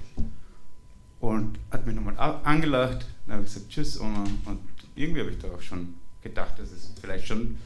Und 1.18 1.58
hat 1.70 1.86
mich 1.86 1.96
nochmal 1.96 2.18
angelacht. 2.44 3.06
Dann 3.26 3.36
habe 3.36 3.46
ich 3.46 3.52
gesagt, 3.52 3.70
tschüss 3.70 3.98
Oma. 3.98 4.24
Und 4.44 4.60
irgendwie 4.94 5.20
habe 5.20 5.30
ich 5.30 5.38
da 5.38 5.48
auch 5.48 5.62
schon 5.62 5.94
gedacht, 6.22 6.58
dass 6.58 6.70
es 6.70 6.92
vielleicht 7.00 7.26
schon, 7.26 7.56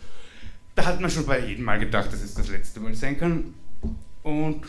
da 0.76 0.86
hat 0.86 1.00
man 1.00 1.10
schon 1.10 1.26
bei 1.26 1.44
jedem 1.44 1.64
Mal 1.64 1.80
gedacht, 1.80 2.12
dass 2.12 2.22
es 2.22 2.34
das 2.34 2.48
letzte 2.48 2.78
Mal 2.78 2.94
sein 2.94 3.18
kann. 3.18 3.54
Und 4.22 4.62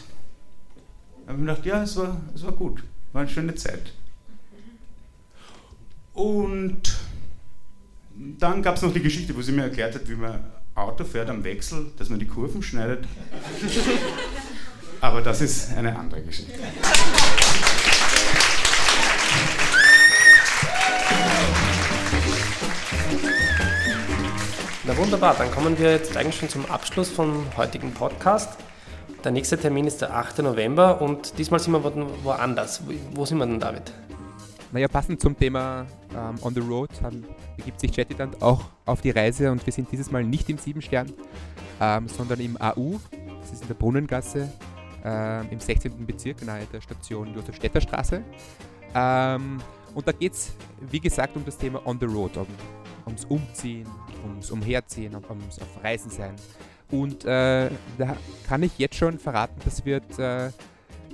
habe 1.27 1.34
ich 1.34 1.38
mir 1.38 1.45
gedacht, 1.45 1.65
ja, 1.65 1.84
es 1.84 1.95
war, 1.95 2.19
es 2.34 2.43
war 2.43 2.53
gut. 2.53 2.84
War 3.13 3.21
eine 3.21 3.29
schöne 3.29 3.53
Zeit. 3.55 3.93
Und 6.13 6.97
dann 8.39 8.63
gab 8.63 8.75
es 8.75 8.81
noch 8.81 8.93
die 8.93 9.01
Geschichte, 9.01 9.36
wo 9.36 9.41
sie 9.41 9.51
mir 9.51 9.63
erklärt 9.63 9.95
hat, 9.95 10.10
wie 10.10 10.15
man 10.15 10.43
Auto 10.73 11.03
fährt 11.03 11.29
am 11.29 11.43
Wechsel, 11.43 11.91
dass 11.97 12.10
man 12.10 12.19
die 12.19 12.27
Kurven 12.27 12.63
schneidet. 12.63 13.05
Aber 15.02 15.20
das 15.20 15.42
ist 15.42 15.76
eine 15.76 15.98
andere 15.98 16.22
Geschichte. 16.22 16.54
Na 24.84 24.98
wunderbar, 24.98 25.34
dann 25.36 25.50
kommen 25.50 25.78
wir 25.80 25.92
jetzt 25.92 26.16
eigentlich 26.16 26.36
schon 26.36 26.50
zum 26.50 26.66
Abschluss 26.68 27.10
vom 27.10 27.46
heutigen 27.58 27.92
Podcast. 27.92 28.60
Der 29.24 29.32
nächste 29.32 29.58
Termin 29.58 29.88
ist 29.88 30.02
der 30.02 30.16
8. 30.16 30.40
November 30.40 31.02
und 31.02 31.38
diesmal 31.40 31.60
sind 31.60 31.74
wir 31.74 31.84
woanders. 32.24 32.84
Wo 33.16 33.26
sind 33.26 33.40
wir 33.40 33.48
denn, 33.48 33.60
David? 33.60 33.92
Naja, 34.72 34.88
passend 34.88 35.20
zum 35.20 35.38
Thema 35.38 35.88
ähm, 36.16 36.36
On 36.44 36.54
the 36.54 36.62
Road 36.62 36.90
haben, 37.02 37.26
begibt 37.58 37.80
sich 37.80 37.96
Jettiland 37.96 38.40
auch 38.42 38.66
auf 38.86 39.02
die 39.02 39.10
Reise 39.10 39.52
und 39.52 39.66
wir 39.66 39.74
sind 39.74 39.92
dieses 39.92 40.12
Mal 40.12 40.24
nicht 40.24 40.48
im 40.50 40.60
Siebenstern, 40.60 41.12
ähm, 41.80 42.08
sondern 42.08 42.40
im 42.40 42.56
AU. 42.62 43.00
Das 43.42 43.52
ist 43.52 43.64
in 43.64 43.68
der 43.68 43.76
Brunnengasse 43.76 44.48
ähm, 45.04 45.48
im 45.52 45.60
16. 45.60 46.06
Bezirk 46.06 46.46
nahe 46.46 46.66
der 46.72 46.82
Station 46.82 47.34
Josef 47.34 47.56
Straße. 47.56 48.24
Ähm, 48.94 49.62
und 49.94 50.08
da 50.08 50.12
geht 50.12 50.34
es, 50.34 50.54
wie 50.90 51.00
gesagt, 51.00 51.36
um 51.36 51.46
das 51.46 51.58
Thema 51.58 51.86
On 51.86 52.00
the 52.00 52.06
Road, 52.06 52.38
um, 52.38 52.48
ums 53.06 53.26
Umziehen, 53.26 53.88
ums 54.24 54.52
Umherziehen, 54.52 55.16
ums 55.16 55.60
auf 55.60 55.84
Reisen 55.84 56.10
sein. 56.10 56.36
Und 56.92 57.26
äh, 57.26 57.70
da 57.98 58.18
kann 58.48 58.64
ich 58.64 58.78
jetzt 58.78 58.96
schon 58.96 59.18
verraten, 59.18 59.60
das 59.64 59.86
wird, 59.86 60.20
äh, 60.20 60.52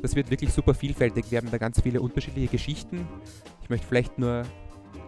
das 0.02 0.16
wird 0.16 0.30
wirklich 0.30 0.52
super 0.52 0.74
vielfältig. 0.74 1.26
Wir 1.30 1.40
haben 1.40 1.52
da 1.52 1.58
ganz 1.58 1.82
viele 1.82 2.02
unterschiedliche 2.02 2.48
Geschichten. 2.48 3.08
Ich 3.62 3.70
möchte 3.70 3.88
vielleicht 3.88 4.18
nur 4.18 4.44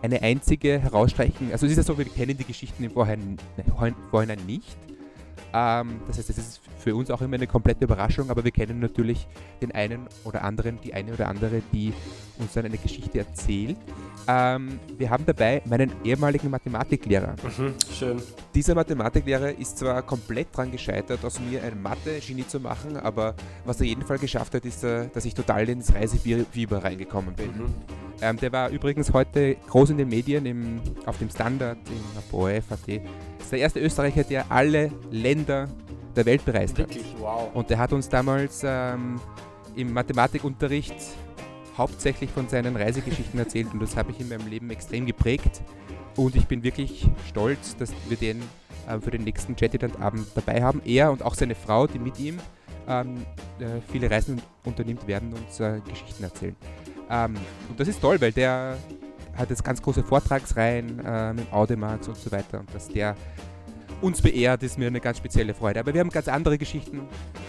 eine 0.01 0.21
einzige 0.21 0.79
herausstreichen. 0.79 1.51
Also 1.51 1.65
es 1.65 1.73
ist 1.73 1.77
ja 1.77 1.83
so, 1.83 1.97
wir 1.97 2.05
kennen 2.05 2.37
die 2.37 2.45
Geschichten 2.45 2.83
im 2.83 2.91
Vorhinein, 2.91 3.37
Vorhinein 4.09 4.45
nicht. 4.45 4.77
Ähm, 5.53 6.01
das 6.07 6.17
heißt, 6.17 6.29
es 6.29 6.37
ist 6.37 6.61
für 6.77 6.95
uns 6.95 7.11
auch 7.11 7.21
immer 7.21 7.35
eine 7.35 7.47
komplette 7.47 7.83
Überraschung, 7.83 8.29
aber 8.29 8.43
wir 8.43 8.51
kennen 8.51 8.79
natürlich 8.79 9.27
den 9.61 9.71
einen 9.71 10.07
oder 10.23 10.43
anderen, 10.43 10.79
die 10.81 10.93
eine 10.93 11.13
oder 11.13 11.27
andere, 11.27 11.61
die 11.73 11.93
uns 12.37 12.53
dann 12.53 12.65
eine 12.65 12.77
Geschichte 12.77 13.19
erzählt. 13.19 13.77
Ähm, 14.27 14.79
wir 14.97 15.09
haben 15.09 15.25
dabei 15.25 15.61
meinen 15.65 15.91
ehemaligen 16.03 16.49
Mathematiklehrer. 16.49 17.35
Mhm, 17.43 17.73
schön. 17.91 18.21
Dieser 18.53 18.75
Mathematiklehrer 18.75 19.57
ist 19.57 19.77
zwar 19.77 20.01
komplett 20.03 20.47
daran 20.53 20.71
gescheitert, 20.71 21.23
aus 21.25 21.39
mir 21.39 21.63
ein 21.63 21.81
Mathe-Genie 21.81 22.47
zu 22.47 22.59
machen, 22.59 22.97
aber 22.97 23.35
was 23.65 23.79
er 23.81 23.87
jeden 23.87 24.03
Fall 24.03 24.19
geschafft 24.19 24.53
hat, 24.53 24.65
ist, 24.65 24.83
äh, 24.83 25.09
dass 25.13 25.25
ich 25.25 25.33
total 25.33 25.67
ins 25.69 25.93
Reisefieber 25.93 26.83
reingekommen 26.83 27.35
bin. 27.35 27.47
Mhm. 27.47 27.73
Ähm, 28.21 28.37
der 28.37 28.51
war 28.51 28.69
übrigens 28.69 29.13
heute 29.13 29.55
groß 29.67 29.91
in 29.91 29.97
den 29.97 30.09
Medien, 30.09 30.45
im, 30.45 30.81
auf 31.05 31.17
dem 31.19 31.29
Standard, 31.29 31.77
im 31.87 32.37
ORF, 32.37 32.71
AT. 32.71 32.87
Ist 33.39 33.51
der 33.51 33.59
erste 33.59 33.79
Österreicher, 33.79 34.23
der 34.23 34.51
alle 34.51 34.91
Länder 35.09 35.28
der 35.35 36.25
Welt 36.25 36.43
bereist 36.45 36.77
Wirklich? 36.77 37.03
hat. 37.03 37.19
Wow. 37.19 37.49
Und 37.53 37.69
der 37.69 37.77
hat 37.77 37.93
uns 37.93 38.09
damals 38.09 38.61
ähm, 38.63 39.19
im 39.75 39.93
Mathematikunterricht 39.93 40.95
hauptsächlich 41.77 42.29
von 42.29 42.49
seinen 42.49 42.75
Reisegeschichten 42.75 43.39
erzählt 43.39 43.67
und 43.73 43.81
das 43.81 43.95
habe 43.95 44.11
ich 44.11 44.19
in 44.19 44.29
meinem 44.29 44.47
Leben 44.47 44.69
extrem 44.69 45.05
geprägt. 45.05 45.61
Und 46.15 46.35
ich 46.35 46.47
bin 46.47 46.63
wirklich 46.63 47.07
stolz, 47.29 47.77
dass 47.77 47.93
wir 48.09 48.17
den 48.17 48.41
äh, 48.87 48.99
für 48.99 49.11
den 49.11 49.23
nächsten 49.23 49.55
Jettiland-Abend 49.57 50.27
dabei 50.35 50.61
haben. 50.61 50.81
Er 50.83 51.11
und 51.11 51.23
auch 51.23 51.35
seine 51.35 51.55
Frau, 51.55 51.87
die 51.87 51.99
mit 51.99 52.19
ihm 52.19 52.37
ähm, 52.87 53.25
äh, 53.59 53.81
viele 53.91 54.11
Reisen 54.11 54.41
unternimmt, 54.65 55.07
werden 55.07 55.33
uns 55.33 55.59
äh, 55.59 55.79
Geschichten 55.87 56.23
erzählen. 56.23 56.55
Ähm, 57.09 57.35
und 57.69 57.79
das 57.79 57.87
ist 57.87 58.01
toll, 58.01 58.19
weil 58.19 58.31
der 58.31 58.77
hat 59.37 59.49
jetzt 59.49 59.63
ganz 59.63 59.81
große 59.81 60.03
Vortragsreihen 60.03 60.99
äh, 61.05 61.33
mit 61.33 61.51
Audimax 61.53 62.07
und 62.07 62.17
so 62.17 62.31
weiter 62.31 62.59
und 62.59 62.73
dass 62.73 62.89
der 62.89 63.15
uns 64.01 64.21
beehrt, 64.21 64.63
ist 64.63 64.77
mir 64.77 64.87
eine 64.87 64.99
ganz 64.99 65.17
spezielle 65.17 65.53
Freude. 65.53 65.79
Aber 65.79 65.93
wir 65.93 66.01
haben 66.01 66.09
ganz 66.09 66.27
andere 66.27 66.57
Geschichten 66.57 67.07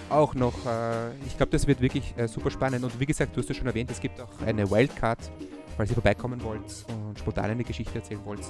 auch 0.08 0.34
noch. 0.34 0.54
Äh, 0.66 1.14
ich 1.26 1.36
glaube, 1.36 1.52
das 1.52 1.66
wird 1.66 1.80
wirklich 1.80 2.14
äh, 2.16 2.28
super 2.28 2.50
spannend. 2.50 2.84
Und 2.84 2.98
wie 2.98 3.06
gesagt, 3.06 3.36
du 3.36 3.40
hast 3.40 3.48
ja 3.48 3.54
schon 3.54 3.66
erwähnt, 3.66 3.90
es 3.90 4.00
gibt 4.00 4.20
auch 4.20 4.30
eine 4.44 4.70
Wildcard. 4.70 5.18
Falls 5.76 5.90
ihr 5.90 5.94
vorbeikommen 5.94 6.42
wollt 6.42 6.84
und 6.88 7.18
spontan 7.18 7.46
eine 7.46 7.64
Geschichte 7.64 7.94
erzählen 7.94 8.20
wollt, 8.24 8.40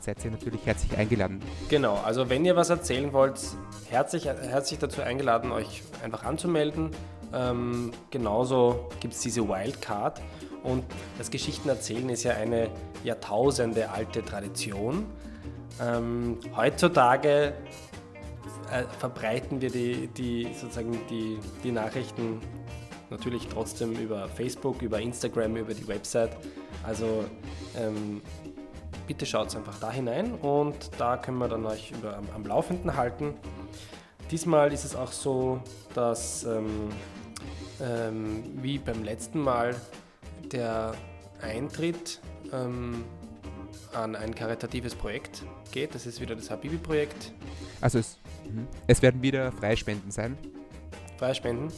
seid 0.00 0.22
ihr 0.22 0.30
natürlich 0.30 0.66
herzlich 0.66 0.94
eingeladen. 0.98 1.40
Genau, 1.70 1.94
also 2.04 2.28
wenn 2.28 2.44
ihr 2.44 2.56
was 2.56 2.68
erzählen 2.68 3.10
wollt, 3.14 3.40
herzlich, 3.88 4.26
herzlich 4.26 4.80
dazu 4.80 5.00
eingeladen, 5.00 5.50
euch 5.50 5.82
einfach 6.02 6.24
anzumelden. 6.24 6.90
Ähm, 7.32 7.92
genauso 8.10 8.90
gibt 9.00 9.14
es 9.14 9.20
diese 9.20 9.48
Wildcard. 9.48 10.20
Und 10.62 10.84
das 11.16 11.30
Geschichtenerzählen 11.30 12.08
ist 12.10 12.24
ja 12.24 12.32
eine 12.32 12.68
Jahrtausende 13.02 13.90
alte 13.90 14.22
Tradition. 14.22 15.06
Ähm, 15.80 16.38
heutzutage 16.56 17.54
äh, 18.70 18.84
verbreiten 18.98 19.60
wir 19.60 19.70
die, 19.70 20.08
die, 20.08 20.48
sozusagen 20.54 20.98
die, 21.08 21.38
die 21.62 21.72
Nachrichten 21.72 22.40
natürlich 23.10 23.46
trotzdem 23.48 23.92
über 23.92 24.28
Facebook, 24.28 24.82
über 24.82 25.00
Instagram, 25.00 25.56
über 25.56 25.74
die 25.74 25.86
Website. 25.86 26.36
Also 26.82 27.24
ähm, 27.76 28.20
bitte 29.06 29.26
schaut 29.26 29.54
einfach 29.54 29.78
da 29.78 29.90
hinein 29.90 30.34
und 30.34 30.90
da 30.98 31.16
können 31.16 31.38
wir 31.38 31.48
dann 31.48 31.66
euch 31.66 31.92
über, 31.92 32.16
am, 32.16 32.28
am 32.34 32.44
Laufenden 32.44 32.96
halten. 32.96 33.34
Diesmal 34.30 34.72
ist 34.72 34.84
es 34.84 34.96
auch 34.96 35.12
so, 35.12 35.60
dass 35.94 36.44
ähm, 36.44 36.88
ähm, 37.80 38.42
wie 38.62 38.78
beim 38.78 39.04
letzten 39.04 39.40
Mal 39.40 39.74
der 40.52 40.94
Eintritt 41.42 42.20
ähm, 42.52 43.04
an 43.92 44.16
ein 44.16 44.34
karitatives 44.34 44.94
Projekt 44.94 45.42
geht. 45.74 45.94
Das 45.94 46.06
ist 46.06 46.20
wieder 46.20 46.34
das 46.34 46.50
Habibi-Projekt. 46.50 47.32
Also 47.80 47.98
es, 47.98 48.18
mhm. 48.50 48.66
es, 48.86 49.02
werden 49.02 49.20
wieder 49.20 49.52
Freispenden 49.52 50.10
sein. 50.10 50.38
Freispenden? 51.18 51.70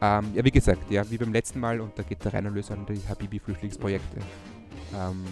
Ähm, 0.00 0.32
ja, 0.34 0.44
wie 0.44 0.50
gesagt, 0.50 0.90
ja, 0.90 1.08
wie 1.10 1.18
beim 1.18 1.32
letzten 1.32 1.60
Mal 1.60 1.80
und 1.80 1.96
da 1.96 2.02
geht 2.02 2.24
der 2.24 2.34
Reinerlöser 2.34 2.74
an 2.74 2.86
die 2.86 3.00
Habibi-Flüchtlingsprojekte. 3.08 4.16
Ähm, 4.94 5.24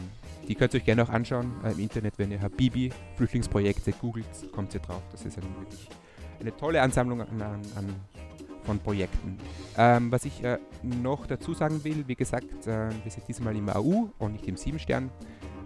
die 0.46 0.54
könnt 0.54 0.74
ihr 0.74 0.80
euch 0.80 0.84
gerne 0.84 1.02
auch 1.02 1.08
anschauen 1.08 1.52
äh, 1.64 1.72
im 1.72 1.80
Internet, 1.80 2.14
wenn 2.18 2.30
ihr 2.30 2.40
Habibi-Flüchtlingsprojekte 2.40 3.92
googelt, 3.92 4.26
kommt 4.52 4.74
ihr 4.74 4.80
drauf. 4.80 5.02
Das 5.10 5.24
ist 5.24 5.38
ein 5.38 5.44
wirklich 5.58 5.88
eine 6.40 6.54
tolle 6.56 6.82
Ansammlung 6.82 7.22
an, 7.22 7.40
an, 7.40 7.62
an 7.76 7.94
von 8.64 8.78
Projekten. 8.78 9.38
Ähm, 9.76 10.12
was 10.12 10.24
ich 10.24 10.44
äh, 10.44 10.58
noch 10.82 11.26
dazu 11.26 11.54
sagen 11.54 11.82
will, 11.84 12.04
wie 12.06 12.14
gesagt, 12.14 12.66
äh, 12.66 12.90
wir 13.02 13.10
sind 13.10 13.26
diesmal 13.26 13.56
im 13.56 13.68
AU 13.68 14.10
und 14.18 14.32
nicht 14.32 14.46
im 14.46 14.56
7-Stern. 14.56 15.10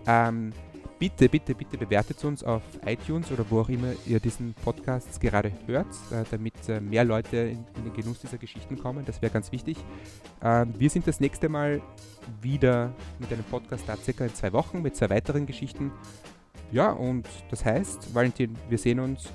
Ähm, 0.06 0.52
bitte, 0.98 1.28
bitte, 1.28 1.54
bitte 1.54 1.76
bewertet 1.76 2.24
uns 2.24 2.42
auf 2.42 2.62
iTunes 2.84 3.30
oder 3.30 3.44
wo 3.48 3.60
auch 3.60 3.68
immer 3.68 3.92
ihr 4.06 4.20
diesen 4.20 4.54
Podcast 4.54 5.20
gerade 5.20 5.52
hört, 5.66 5.86
äh, 6.10 6.24
damit 6.30 6.54
äh, 6.68 6.80
mehr 6.80 7.04
Leute 7.04 7.36
in, 7.36 7.64
den 7.84 7.92
Genuss 7.92 8.20
dieser 8.20 8.38
Geschichten 8.38 8.78
kommen. 8.78 9.04
Das 9.04 9.22
wäre 9.22 9.32
ganz 9.32 9.52
wichtig. 9.52 9.76
Ähm, 10.42 10.74
wir 10.78 10.90
sind 10.90 11.06
das 11.06 11.20
nächste 11.20 11.48
Mal 11.48 11.80
wieder 12.40 12.92
mit 13.18 13.32
einem 13.32 13.44
Podcast 13.44 13.84
da 13.86 13.96
circa 13.96 14.24
in 14.24 14.34
zwei 14.34 14.52
Wochen 14.52 14.82
mit 14.82 14.96
zwei 14.96 15.10
weiteren 15.10 15.46
Geschichten. 15.46 15.92
Ja, 16.72 16.90
und 16.90 17.26
das 17.50 17.64
heißt, 17.64 18.14
Valentin, 18.14 18.56
wir 18.68 18.78
sehen 18.78 19.00
uns 19.00 19.28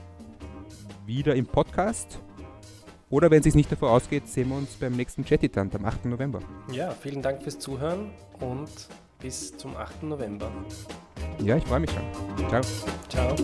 wieder 1.05 1.35
im 1.35 1.45
Podcast. 1.45 2.19
Oder 3.09 3.29
wenn 3.29 3.39
es 3.39 3.43
sich 3.43 3.55
nicht 3.55 3.71
davor 3.71 3.91
ausgeht, 3.91 4.27
sehen 4.27 4.49
wir 4.49 4.57
uns 4.57 4.75
beim 4.75 4.93
nächsten 4.93 5.23
Jettitant 5.25 5.75
am 5.75 5.85
8. 5.85 6.05
November. 6.05 6.39
Ja, 6.71 6.91
vielen 6.91 7.21
Dank 7.21 7.43
fürs 7.43 7.59
Zuhören 7.59 8.11
und 8.39 8.69
bis 9.19 9.55
zum 9.57 9.75
8. 9.75 10.03
November. 10.03 10.49
Ja, 11.43 11.57
ich 11.57 11.63
freue 11.63 11.79
mich 11.79 11.91
schon. 11.91 12.49
Ciao. 12.49 12.85
Ciao. 13.09 13.35